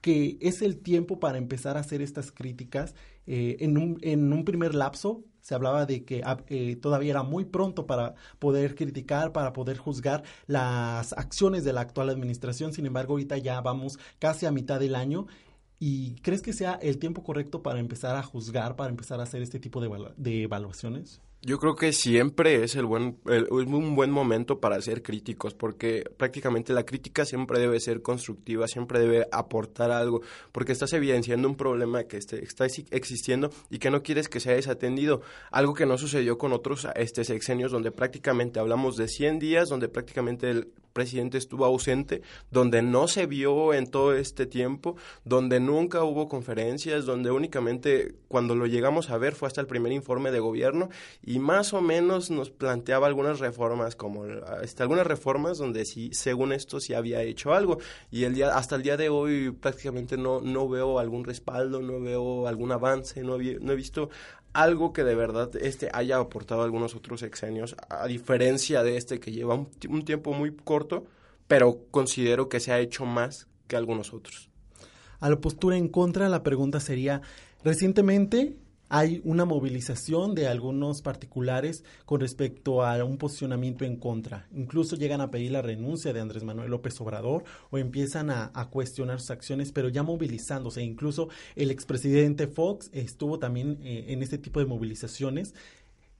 que 0.02 0.38
es 0.42 0.62
el 0.62 0.78
tiempo 0.78 1.20
para 1.20 1.38
empezar 1.38 1.78
a 1.78 1.80
hacer 1.80 2.02
estas 2.02 2.34
críticas 2.34 2.96
eh, 3.28 3.58
en, 3.62 3.78
un, 3.78 3.98
en 4.02 4.32
un 4.34 4.44
primer 4.44 4.76
lapso 4.76 5.24
se 5.48 5.56
hablaba 5.56 5.86
de 5.86 6.04
que 6.04 6.24
ah, 6.26 6.44
eh, 6.50 6.76
todavía 6.76 7.12
era 7.12 7.24
muy 7.24 7.46
pronto 7.46 7.88
para 7.88 8.16
poder 8.38 8.76
criticar, 8.76 9.32
para 9.32 9.54
poder 9.54 9.78
juzgar 9.78 10.24
las 10.46 11.14
acciones 11.14 11.64
de 11.64 11.72
la 11.72 11.80
actual 11.80 12.10
administración. 12.10 12.74
Sin 12.74 12.86
embargo, 12.86 13.14
ahorita 13.14 13.38
ya 13.38 13.62
vamos 13.62 13.98
casi 14.20 14.46
a 14.46 14.52
mitad 14.52 14.78
del 14.78 14.94
año. 14.94 15.26
¿Y 15.80 16.16
crees 16.16 16.42
que 16.42 16.52
sea 16.52 16.74
el 16.82 17.00
tiempo 17.00 17.24
correcto 17.24 17.64
para 17.64 17.80
empezar 17.80 18.18
a 18.18 18.24
juzgar, 18.24 18.76
para 18.76 18.90
empezar 18.90 19.22
a 19.22 19.24
hacer 19.24 19.42
este 19.42 19.58
tipo 19.58 19.80
de, 19.80 19.90
de 20.18 20.44
evaluaciones? 20.44 21.22
Yo 21.48 21.60
creo 21.60 21.78
que 21.78 21.94
siempre 21.94 22.66
es 22.66 22.76
el 22.76 22.86
buen, 22.86 23.20
un 23.50 23.96
buen 23.96 24.12
momento 24.12 24.60
para 24.60 24.82
ser 24.82 25.02
críticos, 25.02 25.54
porque 25.54 26.04
prácticamente 26.18 26.74
la 26.74 26.84
crítica 26.84 27.24
siempre 27.24 27.58
debe 27.58 27.80
ser 27.80 28.02
constructiva, 28.02 28.68
siempre 28.68 29.00
debe 29.00 29.30
aportar 29.32 29.92
algo, 29.92 30.20
porque 30.52 30.74
estás 30.74 30.92
evidenciando 30.92 31.48
un 31.48 31.56
problema 31.56 32.04
que 32.04 32.18
este, 32.18 32.44
está 32.44 32.66
existiendo 32.66 33.50
y 33.70 33.80
que 33.80 33.90
no 33.90 34.04
quieres 34.04 34.28
que 34.28 34.42
sea 34.42 34.56
desatendido. 34.56 35.22
Algo 35.50 35.74
que 35.74 35.86
no 35.86 35.98
sucedió 35.98 36.38
con 36.38 36.52
otros 36.52 36.86
este, 36.98 37.24
sexenios, 37.24 37.72
donde 37.72 37.92
prácticamente 37.92 38.60
hablamos 38.60 38.98
de 38.98 39.08
100 39.08 39.40
días, 39.40 39.70
donde 39.70 39.88
prácticamente 39.88 40.50
el 40.50 40.74
presidente 40.98 41.38
estuvo 41.38 41.64
ausente, 41.64 42.24
donde 42.50 42.82
no 42.82 43.08
se 43.08 43.28
vio 43.28 43.76
en 43.76 43.86
todo 43.86 44.16
este 44.16 44.48
tiempo, 44.48 44.96
donde 45.26 45.60
nunca 45.60 46.04
hubo 46.04 46.28
conferencias, 46.28 47.06
donde 47.06 47.30
únicamente 47.30 48.16
cuando 48.28 48.56
lo 48.56 48.66
llegamos 48.66 49.12
a 49.12 49.20
ver 49.20 49.36
fue 49.36 49.48
hasta 49.48 49.62
el 49.62 49.68
primer 49.68 49.92
informe 49.92 50.32
de 50.32 50.40
gobierno 50.40 50.90
y 51.22 51.38
más 51.38 51.76
o 51.76 51.82
menos 51.82 52.32
nos 52.32 52.50
planteaba 52.50 53.06
algunas 53.06 53.40
reformas, 53.40 53.96
como 53.96 54.26
este, 54.64 54.82
algunas 54.82 55.06
reformas 55.06 55.60
donde 55.60 55.86
sí, 55.86 56.10
según 56.14 56.52
esto, 56.52 56.80
sí 56.80 56.96
había 56.96 57.22
hecho 57.22 57.54
algo. 57.54 57.78
Y 58.10 58.24
el 58.24 58.34
día, 58.34 58.58
hasta 58.58 58.76
el 58.76 58.82
día 58.82 58.98
de 58.98 59.10
hoy 59.10 59.52
prácticamente 59.52 60.18
no, 60.18 60.42
no 60.42 60.68
veo 60.68 60.98
algún 60.98 61.26
respaldo, 61.26 61.80
no 61.80 62.00
veo 62.02 62.48
algún 62.48 62.72
avance, 62.72 63.22
no, 63.22 63.38
no 63.38 63.72
he 63.72 63.76
visto 63.76 64.10
algo 64.58 64.92
que 64.92 65.04
de 65.04 65.14
verdad 65.14 65.52
este 65.62 65.92
haya 65.94 66.18
aportado 66.18 66.62
a 66.62 66.66
algunos 66.66 66.96
otros 66.96 67.20
sexenios, 67.20 67.76
a 67.90 68.08
diferencia 68.08 68.82
de 68.82 68.98
este 68.98 69.20
que 69.20 69.32
lleva 69.32 69.54
un, 69.54 70.04
tiempo 70.04 70.34
muy 70.34 70.52
corto, 70.52 71.06
pero 71.48 71.82
considero 71.92 72.50
que 72.50 72.60
se 72.60 72.72
ha 72.72 72.80
hecho 72.80 73.06
más 73.06 73.46
que 73.68 73.76
algunos 73.76 74.16
otros. 74.16 74.50
A 75.20 75.30
la 75.30 75.40
postura 75.40 75.78
en 75.78 75.88
contra, 75.88 76.28
la 76.28 76.42
pregunta 76.42 76.80
sería, 76.80 77.22
recientemente 77.64 78.56
hay 78.90 79.22
una 79.26 79.46
movilización 79.46 80.34
de 80.34 80.48
algunos 80.48 81.02
particulares 81.02 81.84
con 82.06 82.22
respecto 82.22 82.84
a 82.84 83.04
un 83.04 83.18
posicionamiento 83.18 83.86
en 83.86 83.98
contra. 83.98 84.48
Incluso 84.54 84.96
llegan 84.96 85.22
a 85.22 85.32
pedir 85.32 85.52
la 85.52 85.62
renuncia 85.62 86.14
de 86.14 86.22
Andrés 86.22 86.44
Manuel 86.44 86.72
López 86.72 87.00
Obrador 87.02 87.44
o 87.70 87.78
empiezan 87.78 88.30
a, 88.30 88.52
cuestionar 88.72 89.20
sus 89.20 89.32
acciones, 89.32 89.72
pero 89.72 89.90
ya 89.90 90.04
movilizándose. 90.04 90.84
Incluso 90.84 91.30
el 91.56 91.72
expresidente 91.72 92.48
Fox 92.48 92.90
estuvo 92.94 93.40
también 93.40 93.80
eh, 93.84 94.06
en 94.10 94.24
este 94.24 94.38
tipo 94.38 94.60
de 94.60 94.66
movilizaciones. 94.66 95.54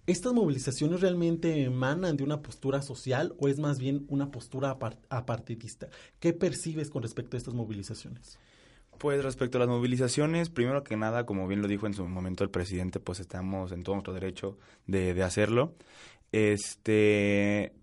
¿Estas 0.06 0.34
movilizaciones 0.34 1.02
realmente 1.02 1.64
emanan 1.64 2.16
de 2.16 2.24
una 2.24 2.42
postura 2.42 2.82
social 2.82 3.36
o 3.40 3.50
es 3.50 3.60
más 3.60 3.78
bien 3.78 4.06
una 4.08 4.32
postura 4.32 4.78
apartidista? 5.10 5.90
¿Qué 6.20 6.32
percibes 6.32 6.90
con 6.90 7.04
respecto 7.04 7.36
a 7.36 7.40
estas 7.40 7.54
movilizaciones? 7.54 8.40
Pues 8.98 9.24
respecto 9.24 9.58
a 9.58 9.60
las 9.60 9.70
movilizaciones, 9.70 10.50
primero 10.50 10.84
que 10.84 10.98
nada, 10.98 11.26
como 11.26 11.48
bien 11.48 11.62
lo 11.62 11.68
dijo 11.68 11.86
en 11.86 11.94
su 11.94 12.08
momento 12.08 12.44
el 12.44 12.50
presidente, 12.50 13.00
pues 13.00 13.20
estamos 13.20 13.72
en 13.72 13.84
todo 13.84 13.96
nuestro 13.96 14.14
derecho 14.14 14.58
de, 14.88 15.22
hacerlo. 15.22 15.76
Este, 16.32 17.74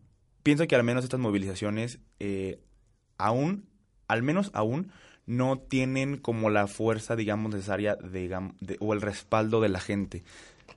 pienso 0.43 0.67
que 0.67 0.75
al 0.75 0.83
menos 0.83 1.05
estas 1.05 1.21
movilizaciones 1.21 2.01
eh, 2.19 2.59
aún, 3.17 3.67
al 4.09 4.23
menos 4.23 4.51
aún, 4.55 4.91
no 5.27 5.59
tienen 5.59 6.19
como 6.19 6.51
la 6.51 6.67
fuerza, 6.67 7.17
digamos, 7.17 7.53
necesaria 7.53 7.97
de, 7.97 8.77
o 8.81 8.93
el 8.93 9.01
respaldo 9.01 9.61
de 9.61 9.69
la 9.69 9.81
gente. 9.81 10.25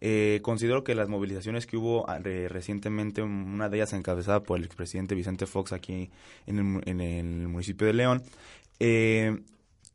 Eh, 0.02 0.40
considero 0.44 0.84
que 0.84 0.94
las 0.94 1.10
movilizaciones 1.10 1.66
que 1.66 1.78
hubo 1.78 2.08
ah, 2.08 2.20
recientemente, 2.20 3.24
una 3.24 3.70
de 3.70 3.78
ellas 3.78 3.94
encabezada 3.94 4.44
por 4.44 4.60
el 4.60 4.66
expresidente 4.66 5.16
Vicente 5.16 5.48
Fox 5.48 5.74
aquí 5.74 6.12
en 6.46 6.60
el, 6.60 6.88
en 6.88 7.02
el 7.02 7.48
municipio 7.48 7.88
de 7.88 7.94
León, 7.94 8.24
eh, 8.80 9.36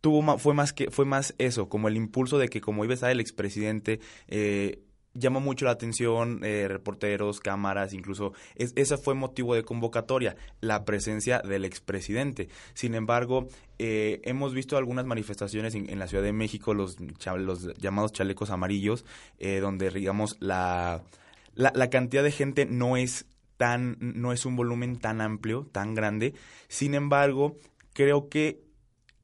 tuvo 0.03 0.37
fue 0.39 0.53
más 0.53 0.75
que 0.75 0.91
fue 0.91 1.07
más 1.07 1.35
eso, 1.39 1.71
como 1.71 1.89
el 1.89 1.97
impulso 1.97 2.37
de 2.37 2.49
que 2.49 2.61
como 2.61 2.85
iba 2.85 2.93
a 2.93 2.95
estar 2.95 3.11
el 3.11 3.21
expresidente 3.21 4.01
eh, 4.29 4.83
llamó 5.15 5.41
mucho 5.41 5.65
la 5.65 5.73
atención, 5.73 6.41
eh, 6.43 6.67
reporteros, 6.69 7.41
cámaras, 7.41 7.93
incluso 7.93 8.33
ese 8.57 8.97
fue 8.97 9.15
motivo 9.15 9.55
de 9.55 9.63
convocatoria, 9.63 10.37
la 10.61 10.85
presencia 10.85 11.41
del 11.41 11.65
expresidente. 11.65 12.49
Sin 12.75 12.95
embargo, 12.95 13.49
eh, 13.79 14.21
hemos 14.25 14.55
visto 14.55 14.77
algunas 14.77 15.05
manifestaciones 15.05 15.75
en, 15.75 15.99
la 15.99 16.09
Ciudad 16.09 16.25
de 16.25 16.33
México, 16.33 16.75
los, 16.75 16.97
los 17.01 17.75
llamados 17.79 18.13
chalecos 18.13 18.51
amarillos, 18.51 19.05
eh, 19.39 19.61
donde 19.61 19.91
digamos 19.91 20.37
la, 20.41 21.03
la, 21.55 21.73
la 21.75 21.91
cantidad 21.91 22.23
de 22.23 22.33
gente 22.33 22.67
no 22.67 22.97
es 22.97 23.27
tan, 23.57 23.99
no 24.01 24.33
es 24.33 24.47
un 24.47 24.57
volumen 24.57 24.99
tan 24.99 25.21
amplio, 25.21 25.69
tan 25.73 25.95
grande. 25.95 26.35
Sin 26.69 26.95
embargo, 26.95 27.57
creo 27.93 28.29
que 28.29 28.72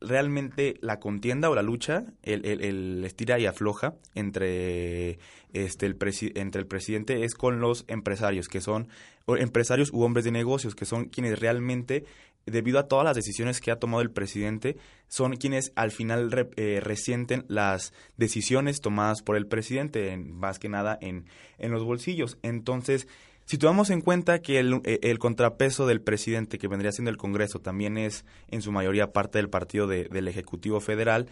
realmente 0.00 0.76
la 0.80 1.00
contienda 1.00 1.50
o 1.50 1.54
la 1.54 1.62
lucha, 1.62 2.04
el, 2.22 2.44
el, 2.44 3.04
estira 3.04 3.38
y 3.38 3.46
afloja 3.46 3.94
entre, 4.14 5.18
este, 5.52 5.86
el 5.86 5.96
entre 6.34 6.60
el 6.60 6.66
presidente 6.66 7.24
es 7.24 7.34
con 7.34 7.60
los 7.60 7.84
empresarios, 7.88 8.48
que 8.48 8.60
son 8.60 8.88
empresarios 9.26 9.92
u 9.92 10.02
hombres 10.02 10.24
de 10.24 10.30
negocios, 10.30 10.74
que 10.74 10.84
son 10.84 11.06
quienes 11.06 11.38
realmente, 11.38 12.04
debido 12.46 12.78
a 12.78 12.88
todas 12.88 13.04
las 13.04 13.16
decisiones 13.16 13.60
que 13.60 13.70
ha 13.70 13.78
tomado 13.78 14.00
el 14.00 14.10
presidente, 14.10 14.76
son 15.08 15.36
quienes 15.36 15.72
al 15.74 15.90
final 15.90 16.50
eh, 16.56 16.80
resienten 16.82 17.44
las 17.48 17.92
decisiones 18.16 18.80
tomadas 18.80 19.22
por 19.22 19.36
el 19.36 19.46
presidente, 19.46 20.16
más 20.16 20.58
que 20.58 20.68
nada 20.68 20.98
en, 21.00 21.26
en 21.58 21.72
los 21.72 21.84
bolsillos. 21.84 22.38
Entonces, 22.42 23.06
si 23.48 23.56
tomamos 23.56 23.88
en 23.88 24.02
cuenta 24.02 24.42
que 24.42 24.60
eh, 24.60 24.98
el, 25.00 25.18
contrapeso 25.18 25.86
del 25.86 26.02
presidente, 26.02 26.58
que 26.58 26.68
vendría 26.68 26.92
siendo 26.92 27.10
el 27.10 27.16
Congreso, 27.16 27.60
también 27.60 27.96
es 27.96 28.26
en 28.48 28.60
su 28.60 28.72
mayoría 28.72 29.14
parte 29.14 29.38
del 29.38 29.48
partido 29.48 29.86
del 29.86 30.28
Ejecutivo 30.28 30.80
Federal, 30.80 31.28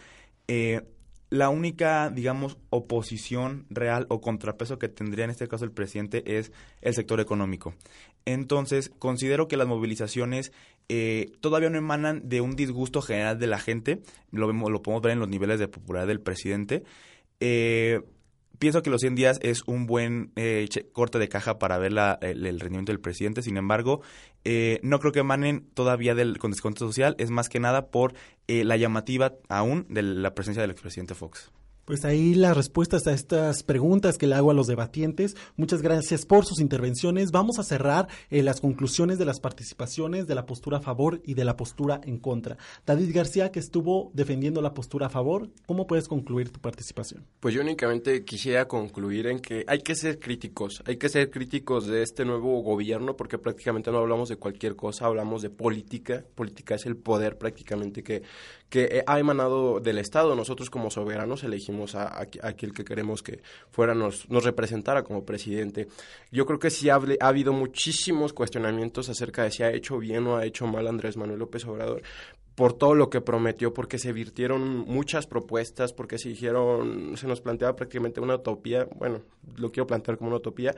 eh, 0.48 0.80
la 1.28 1.50
única, 1.50 2.08
digamos, 2.08 2.56
oposición 2.70 3.66
real 3.68 4.06
o 4.08 4.22
contrapeso 4.22 4.78
que 4.78 4.88
tendría 4.88 5.26
en 5.26 5.30
este 5.30 5.46
caso 5.46 5.66
el 5.66 5.72
presidente 5.72 6.38
es 6.38 6.52
el 6.80 6.94
sector 6.94 7.20
económico. 7.20 7.74
Entonces, 8.24 8.90
considero 8.98 9.46
que 9.46 9.58
las 9.58 9.68
movilizaciones 9.68 10.52
eh, 10.88 11.32
todavía 11.40 11.68
no 11.68 11.76
emanan 11.76 12.26
de 12.26 12.40
un 12.40 12.56
disgusto 12.56 13.02
general 13.02 13.38
de 13.38 13.46
la 13.46 13.58
gente, 13.58 14.00
lo, 14.30 14.46
vemos, 14.46 14.70
lo 14.70 14.80
podemos 14.82 15.02
ver 15.02 15.12
en 15.12 15.18
los 15.18 15.28
niveles 15.28 15.58
de 15.58 15.68
popularidad 15.68 16.08
del 16.08 16.20
presidente, 16.22 16.82
pienso 18.58 18.82
que 18.82 18.90
los 18.90 19.00
100 19.00 19.14
días 19.14 19.38
es 19.42 19.62
un 19.66 19.86
buen 19.86 20.32
eh, 20.36 20.68
corte 20.92 21.18
de 21.18 21.28
caja 21.28 21.58
para 21.58 21.78
ver 21.78 21.92
el, 22.20 22.60
rendimiento 22.60 22.92
del 22.92 23.00
presidente. 23.00 23.42
Sin 23.42 23.56
embargo, 23.56 24.02
eh, 24.44 24.80
no 24.82 24.98
creo 24.98 25.12
que 25.12 25.20
emanen 25.20 25.68
todavía 25.74 26.14
del, 26.14 26.38
con 26.38 26.50
descuento 26.50 26.86
social. 26.86 27.14
Es 27.18 27.30
más 27.30 27.48
que 27.48 27.60
nada 27.60 27.90
por 27.90 28.14
eh, 28.48 28.64
la 28.64 28.76
llamativa 28.76 29.34
aún 29.48 29.86
de 29.88 30.02
la 30.02 30.34
presencia 30.34 30.62
del 30.62 30.70
expresidente 30.70 31.14
Fox. 31.14 31.50
Pues 31.86 32.04
ahí 32.04 32.34
las 32.34 32.56
respuestas 32.56 33.06
a 33.06 33.12
estas 33.12 33.62
preguntas 33.62 34.18
que 34.18 34.26
le 34.26 34.34
hago 34.34 34.50
a 34.50 34.54
los 34.54 34.66
debatientes. 34.66 35.36
Muchas 35.56 35.82
gracias 35.82 36.26
por 36.26 36.44
sus 36.44 36.58
intervenciones. 36.58 37.30
Vamos 37.30 37.60
a 37.60 37.62
cerrar 37.62 38.08
eh, 38.28 38.42
las 38.42 38.60
conclusiones 38.60 39.20
de 39.20 39.24
las 39.24 39.38
participaciones 39.38 40.26
de 40.26 40.34
la 40.34 40.46
postura 40.46 40.78
a 40.78 40.80
favor 40.80 41.22
y 41.24 41.34
de 41.34 41.44
la 41.44 41.56
postura 41.56 42.00
en 42.02 42.18
contra. 42.18 42.56
David 42.84 43.14
García, 43.14 43.52
que 43.52 43.60
estuvo 43.60 44.10
defendiendo 44.14 44.62
la 44.62 44.74
postura 44.74 45.06
a 45.06 45.10
favor, 45.10 45.48
¿cómo 45.64 45.86
puedes 45.86 46.08
concluir 46.08 46.50
tu 46.50 46.58
participación? 46.58 47.24
Pues 47.38 47.54
yo 47.54 47.60
únicamente 47.60 48.24
quisiera 48.24 48.66
concluir 48.66 49.28
en 49.28 49.38
que 49.38 49.64
hay 49.68 49.78
que 49.78 49.94
ser 49.94 50.18
críticos, 50.18 50.82
hay 50.86 50.96
que 50.96 51.08
ser 51.08 51.30
críticos 51.30 51.86
de 51.86 52.02
este 52.02 52.24
nuevo 52.24 52.62
gobierno 52.62 53.16
porque 53.16 53.38
prácticamente 53.38 53.92
no 53.92 53.98
hablamos 53.98 54.28
de 54.28 54.38
cualquier 54.38 54.74
cosa, 54.74 55.06
hablamos 55.06 55.40
de 55.40 55.50
política. 55.50 56.24
Política 56.34 56.74
es 56.74 56.84
el 56.84 56.96
poder 56.96 57.38
prácticamente 57.38 58.02
que, 58.02 58.22
que 58.68 59.02
ha 59.06 59.18
emanado 59.18 59.80
del 59.80 59.98
Estado. 59.98 60.34
Nosotros 60.34 60.70
como 60.70 60.90
soberanos 60.90 61.44
elegimos 61.44 61.94
a, 61.94 62.20
aquel 62.42 62.72
que 62.72 62.84
queremos 62.84 63.22
que 63.22 63.40
fuera 63.70 63.94
nos, 63.94 64.28
nos 64.28 64.44
representara 64.44 65.02
como 65.02 65.24
presidente. 65.24 65.88
Yo 66.30 66.46
creo 66.46 66.58
que 66.58 66.70
sí 66.70 66.88
ha, 66.88 66.96
ha 66.96 67.28
habido 67.28 67.52
muchísimos 67.52 68.32
cuestionamientos 68.32 69.08
acerca 69.08 69.44
de 69.44 69.50
si 69.50 69.62
ha 69.62 69.70
hecho 69.70 69.98
bien 69.98 70.26
o 70.26 70.36
ha 70.36 70.44
hecho 70.44 70.66
mal 70.66 70.86
Andrés 70.86 71.16
Manuel 71.16 71.38
López 71.38 71.64
Obrador, 71.66 72.02
por 72.56 72.72
todo 72.72 72.94
lo 72.94 73.10
que 73.10 73.20
prometió, 73.20 73.72
porque 73.74 73.98
se 73.98 74.12
virtieron 74.12 74.78
muchas 74.78 75.26
propuestas, 75.26 75.92
porque 75.92 76.18
se 76.18 76.30
dijeron, 76.30 77.12
se 77.16 77.28
nos 77.28 77.42
planteaba 77.42 77.76
prácticamente 77.76 78.20
una 78.20 78.36
utopía, 78.36 78.88
bueno, 78.96 79.20
lo 79.56 79.70
quiero 79.70 79.86
plantear 79.86 80.16
como 80.16 80.28
una 80.28 80.38
utopía, 80.38 80.74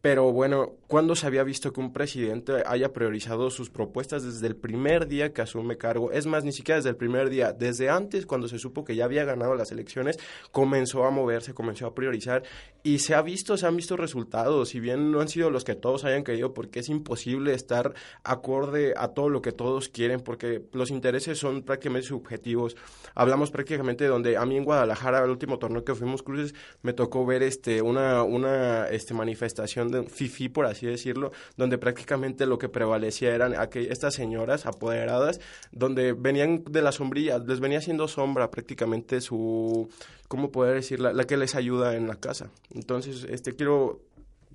pero 0.00 0.32
bueno, 0.32 0.76
¿cuándo 0.86 1.16
se 1.16 1.26
había 1.26 1.42
visto 1.42 1.72
que 1.72 1.80
un 1.80 1.92
presidente 1.92 2.62
haya 2.64 2.92
priorizado 2.92 3.50
sus 3.50 3.70
propuestas 3.70 4.22
desde 4.22 4.46
el 4.46 4.54
primer 4.54 5.08
día 5.08 5.32
que 5.32 5.42
asume 5.42 5.78
cargo? 5.78 6.12
Es 6.12 6.26
más, 6.26 6.44
ni 6.44 6.52
siquiera 6.52 6.76
desde 6.76 6.90
el 6.90 6.96
primer 6.96 7.28
día, 7.28 7.52
desde 7.52 7.90
antes, 7.90 8.24
cuando 8.24 8.46
se 8.46 8.60
supo 8.60 8.84
que 8.84 8.94
ya 8.94 9.04
había 9.04 9.24
ganado 9.24 9.56
las 9.56 9.72
elecciones, 9.72 10.18
comenzó 10.52 11.06
a 11.06 11.10
moverse, 11.10 11.54
comenzó 11.54 11.86
a 11.86 11.94
priorizar 11.96 12.44
y 12.84 13.00
se 13.00 13.16
ha 13.16 13.22
visto, 13.22 13.56
se 13.56 13.66
han 13.66 13.74
visto 13.74 13.96
resultados, 13.96 14.68
si 14.68 14.78
bien 14.78 15.10
no 15.10 15.20
han 15.20 15.28
sido 15.28 15.50
los 15.50 15.64
que 15.64 15.74
todos 15.74 16.04
hayan 16.04 16.22
querido, 16.22 16.54
porque 16.54 16.80
es 16.80 16.88
imposible 16.88 17.52
estar 17.52 17.94
acorde 18.22 18.94
a 18.96 19.08
todo 19.08 19.28
lo 19.28 19.42
que 19.42 19.50
todos 19.50 19.88
quieren, 19.88 20.20
porque 20.20 20.62
los 20.72 20.92
intereses 20.92 21.15
son 21.20 21.62
prácticamente 21.62 22.08
subjetivos. 22.08 22.76
Hablamos 23.14 23.50
prácticamente 23.50 24.04
de 24.04 24.10
donde 24.10 24.36
a 24.36 24.44
mí 24.44 24.56
en 24.56 24.64
Guadalajara, 24.64 25.24
el 25.24 25.30
último 25.30 25.58
torneo 25.58 25.84
que 25.84 25.94
fuimos 25.94 26.22
cruces, 26.22 26.54
me 26.82 26.92
tocó 26.92 27.24
ver 27.26 27.42
este 27.42 27.82
una, 27.82 28.22
una 28.22 28.88
este, 28.88 29.14
manifestación 29.14 29.88
de 29.88 30.04
FIFI, 30.04 30.48
por 30.48 30.66
así 30.66 30.86
decirlo, 30.86 31.32
donde 31.56 31.78
prácticamente 31.78 32.46
lo 32.46 32.58
que 32.58 32.68
prevalecía 32.68 33.34
eran 33.34 33.54
estas 33.74 34.14
señoras 34.14 34.66
apoderadas, 34.66 35.40
donde 35.72 36.12
venían 36.12 36.64
de 36.64 36.82
la 36.82 36.92
sombrilla, 36.92 37.38
les 37.38 37.60
venía 37.60 37.78
haciendo 37.78 38.08
sombra 38.08 38.50
prácticamente 38.50 39.20
su, 39.20 39.88
¿cómo 40.28 40.50
poder 40.50 40.74
decir? 40.74 41.00
La, 41.00 41.24
que 41.24 41.36
les 41.36 41.54
ayuda 41.54 41.96
en 41.96 42.06
la 42.06 42.16
casa. 42.16 42.50
Entonces, 42.74 43.26
este 43.28 43.54
quiero 43.54 44.00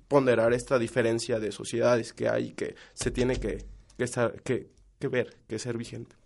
ponderar 0.08 0.52
esta 0.52 0.78
diferencia 0.78 1.40
de 1.40 1.52
sociedades 1.52 2.12
que 2.12 2.28
hay 2.28 2.52
que 2.52 2.74
se 2.94 3.10
tiene 3.10 3.36
que, 3.36 3.64
que, 3.96 4.04
estar, 4.04 4.42
que, 4.42 4.68
que 4.98 5.08
ver, 5.08 5.36
que 5.48 5.58
ser 5.58 5.76
vigente. 5.78 6.16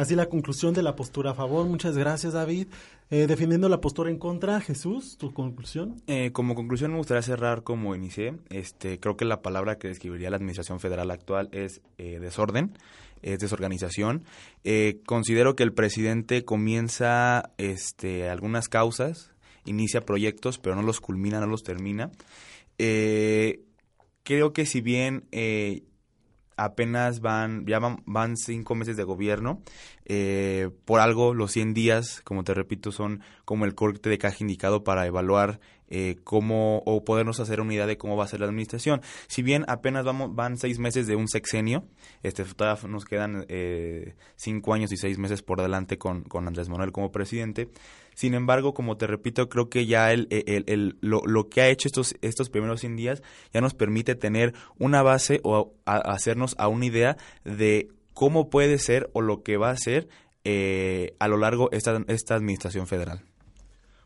Así 0.00 0.14
la 0.14 0.30
conclusión 0.30 0.72
de 0.72 0.82
la 0.82 0.96
postura 0.96 1.32
a 1.32 1.34
favor. 1.34 1.66
Muchas 1.66 1.94
gracias, 1.94 2.32
David. 2.32 2.68
Eh, 3.10 3.26
defendiendo 3.26 3.68
la 3.68 3.82
postura 3.82 4.08
en 4.08 4.16
contra, 4.16 4.58
Jesús, 4.62 5.18
tu 5.18 5.34
conclusión. 5.34 6.00
Eh, 6.06 6.32
como 6.32 6.54
conclusión 6.54 6.92
me 6.92 6.96
gustaría 6.96 7.20
cerrar 7.20 7.64
como 7.64 7.94
inicié. 7.94 8.38
Este, 8.48 8.98
creo 8.98 9.18
que 9.18 9.26
la 9.26 9.42
palabra 9.42 9.76
que 9.76 9.88
describiría 9.88 10.30
la 10.30 10.36
administración 10.36 10.80
federal 10.80 11.10
actual 11.10 11.50
es 11.52 11.82
eh, 11.98 12.18
desorden, 12.18 12.78
es 13.20 13.40
desorganización. 13.40 14.24
considero 15.04 15.54
que 15.54 15.64
el 15.64 15.74
presidente 15.74 16.46
comienza 16.46 17.50
este, 17.58 18.30
algunas 18.30 18.70
causas, 18.70 19.32
inicia 19.66 20.06
proyectos, 20.06 20.58
pero 20.58 20.76
no 20.76 20.82
los 20.82 21.02
culmina, 21.02 21.40
no 21.40 21.46
los 21.46 21.62
termina. 21.62 22.10
creo 22.78 24.52
que 24.54 24.64
si 24.64 24.80
bien 24.80 25.28
apenas 26.64 27.20
van, 27.20 27.66
ya 27.66 27.78
van, 27.78 28.36
cinco 28.36 28.74
meses 28.74 28.96
de 28.96 29.04
gobierno. 29.04 29.62
Eh, 30.04 30.70
por 30.84 31.00
algo, 31.00 31.34
los 31.34 31.52
100 31.52 31.72
días, 31.72 32.20
como 32.22 32.44
te 32.44 32.52
repito, 32.52 32.92
son 32.92 33.22
como 33.44 33.64
el 33.64 33.74
corte 33.74 34.10
de 34.10 34.18
caja 34.18 34.36
indicado 34.40 34.84
para 34.84 35.06
evaluar 35.06 35.60
eh, 35.90 36.16
cómo 36.24 36.82
o 36.86 37.04
podernos 37.04 37.40
hacer 37.40 37.60
una 37.60 37.74
idea 37.74 37.86
de 37.86 37.98
cómo 37.98 38.16
va 38.16 38.24
a 38.24 38.28
ser 38.28 38.40
la 38.40 38.46
administración. 38.46 39.02
Si 39.26 39.42
bien 39.42 39.64
apenas 39.68 40.04
vamos, 40.04 40.34
van 40.34 40.56
seis 40.56 40.78
meses 40.78 41.06
de 41.06 41.16
un 41.16 41.28
sexenio, 41.28 41.84
este, 42.22 42.44
todavía 42.44 42.88
nos 42.88 43.04
quedan 43.04 43.44
eh, 43.48 44.14
cinco 44.36 44.72
años 44.72 44.92
y 44.92 44.96
seis 44.96 45.18
meses 45.18 45.42
por 45.42 45.60
delante 45.60 45.98
con, 45.98 46.22
con 46.22 46.46
Andrés 46.46 46.68
Manuel 46.68 46.92
como 46.92 47.12
presidente. 47.12 47.68
Sin 48.14 48.34
embargo, 48.34 48.74
como 48.74 48.96
te 48.96 49.06
repito, 49.06 49.48
creo 49.48 49.68
que 49.68 49.86
ya 49.86 50.12
el, 50.12 50.26
el, 50.30 50.64
el, 50.66 50.96
lo, 51.00 51.22
lo, 51.24 51.48
que 51.48 51.62
ha 51.62 51.68
hecho 51.68 51.88
estos, 51.88 52.16
estos 52.20 52.50
primeros 52.50 52.80
100 52.80 52.96
días 52.96 53.22
ya 53.52 53.60
nos 53.60 53.74
permite 53.74 54.14
tener 54.14 54.54
una 54.78 55.02
base 55.02 55.40
o 55.42 55.72
hacernos 55.84 56.54
a 56.58 56.68
una 56.68 56.86
idea 56.86 57.16
de 57.44 57.88
cómo 58.12 58.50
puede 58.50 58.78
ser 58.78 59.08
o 59.14 59.22
lo 59.22 59.42
que 59.42 59.56
va 59.56 59.70
a 59.70 59.76
ser 59.76 60.08
eh, 60.44 61.14
a 61.18 61.28
lo 61.28 61.36
largo 61.36 61.70
esta, 61.72 62.02
esta 62.08 62.34
administración 62.34 62.86
federal. 62.86 63.22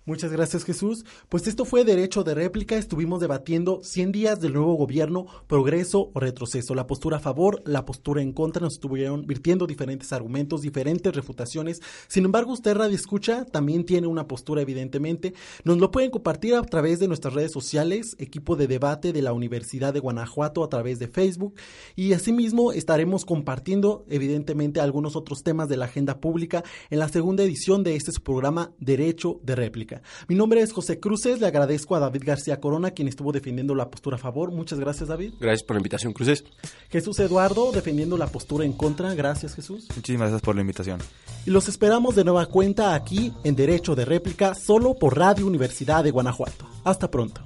Muchas 0.06 0.30
gracias 0.30 0.64
Jesús. 0.64 1.06
Pues 1.30 1.46
esto 1.46 1.64
fue 1.64 1.82
Derecho 1.82 2.24
de 2.24 2.34
Réplica. 2.34 2.76
Estuvimos 2.76 3.20
debatiendo 3.22 3.80
100 3.82 4.12
días 4.12 4.38
del 4.38 4.52
nuevo 4.52 4.74
gobierno, 4.74 5.24
progreso 5.46 6.10
o 6.12 6.20
retroceso. 6.20 6.74
La 6.74 6.86
postura 6.86 7.16
a 7.16 7.20
favor, 7.20 7.62
la 7.64 7.86
postura 7.86 8.20
en 8.20 8.34
contra. 8.34 8.60
Nos 8.60 8.74
estuvieron 8.74 9.26
virtiendo 9.26 9.66
diferentes 9.66 10.12
argumentos, 10.12 10.60
diferentes 10.60 11.14
refutaciones. 11.14 11.80
Sin 12.06 12.26
embargo, 12.26 12.52
usted 12.52 12.76
Radio 12.76 12.94
Escucha 12.94 13.46
también 13.46 13.86
tiene 13.86 14.06
una 14.06 14.28
postura 14.28 14.60
evidentemente. 14.60 15.32
Nos 15.64 15.78
lo 15.78 15.90
pueden 15.90 16.10
compartir 16.10 16.54
a 16.54 16.60
través 16.60 16.98
de 16.98 17.08
nuestras 17.08 17.32
redes 17.32 17.52
sociales, 17.52 18.14
equipo 18.18 18.56
de 18.56 18.66
debate 18.66 19.14
de 19.14 19.22
la 19.22 19.32
Universidad 19.32 19.94
de 19.94 20.00
Guanajuato 20.00 20.62
a 20.62 20.68
través 20.68 20.98
de 20.98 21.08
Facebook. 21.08 21.54
Y 21.96 22.12
asimismo 22.12 22.72
estaremos 22.72 23.24
compartiendo 23.24 24.04
evidentemente 24.10 24.82
algunos 24.82 25.16
otros 25.16 25.42
temas 25.42 25.70
de 25.70 25.78
la 25.78 25.86
agenda 25.86 26.20
pública 26.20 26.62
en 26.90 26.98
la 26.98 27.08
segunda 27.08 27.42
edición 27.42 27.82
de 27.84 27.96
este 27.96 28.12
programa 28.20 28.70
Derecho 28.78 29.40
de 29.42 29.54
Réplica. 29.54 29.93
Mi 30.28 30.34
nombre 30.34 30.60
es 30.60 30.72
José 30.72 31.00
Cruces, 31.00 31.40
le 31.40 31.46
agradezco 31.46 31.94
a 31.96 32.00
David 32.00 32.22
García 32.24 32.60
Corona, 32.60 32.92
quien 32.92 33.08
estuvo 33.08 33.32
defendiendo 33.32 33.74
la 33.74 33.90
postura 33.90 34.16
a 34.16 34.18
favor. 34.18 34.50
Muchas 34.50 34.80
gracias, 34.80 35.08
David. 35.08 35.34
Gracias 35.40 35.62
por 35.62 35.76
la 35.76 35.80
invitación, 35.80 36.12
Cruces. 36.12 36.44
Jesús 36.90 37.18
Eduardo, 37.18 37.72
defendiendo 37.72 38.16
la 38.16 38.26
postura 38.26 38.64
en 38.64 38.72
contra. 38.72 39.14
Gracias, 39.14 39.54
Jesús. 39.54 39.88
Muchísimas 39.94 40.30
gracias 40.30 40.42
por 40.42 40.54
la 40.54 40.62
invitación. 40.62 41.00
Y 41.46 41.50
los 41.50 41.68
esperamos 41.68 42.14
de 42.14 42.24
nueva 42.24 42.46
cuenta 42.46 42.94
aquí 42.94 43.32
en 43.44 43.54
Derecho 43.54 43.94
de 43.94 44.04
Réplica, 44.04 44.54
solo 44.54 44.94
por 44.94 45.18
Radio 45.18 45.46
Universidad 45.46 46.04
de 46.04 46.10
Guanajuato. 46.10 46.66
Hasta 46.84 47.10
pronto. 47.10 47.42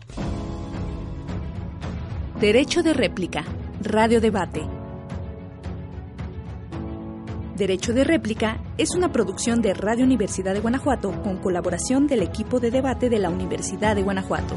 Derecho 2.41 2.83
de 2.83 2.95
Réplica, 2.95 3.45
Radio 3.83 4.21
Debate 4.21 4.78
Derecho 7.59 7.93
de 7.93 8.05
Réplica 8.05 8.61
es 8.79 8.95
una 8.95 9.11
producción 9.11 9.61
de 9.63 9.75
Radio 9.75 10.05
Universidad 10.05 10.55
de 10.55 10.61
Guanajuato 10.61 11.11
con 11.23 11.39
colaboración 11.39 12.07
del 12.07 12.23
equipo 12.23 12.61
de 12.61 12.71
debate 12.71 13.11
de 13.11 13.19
la 13.19 13.31
Universidad 13.31 13.97
de 13.97 14.05
Guanajuato. 14.05 14.55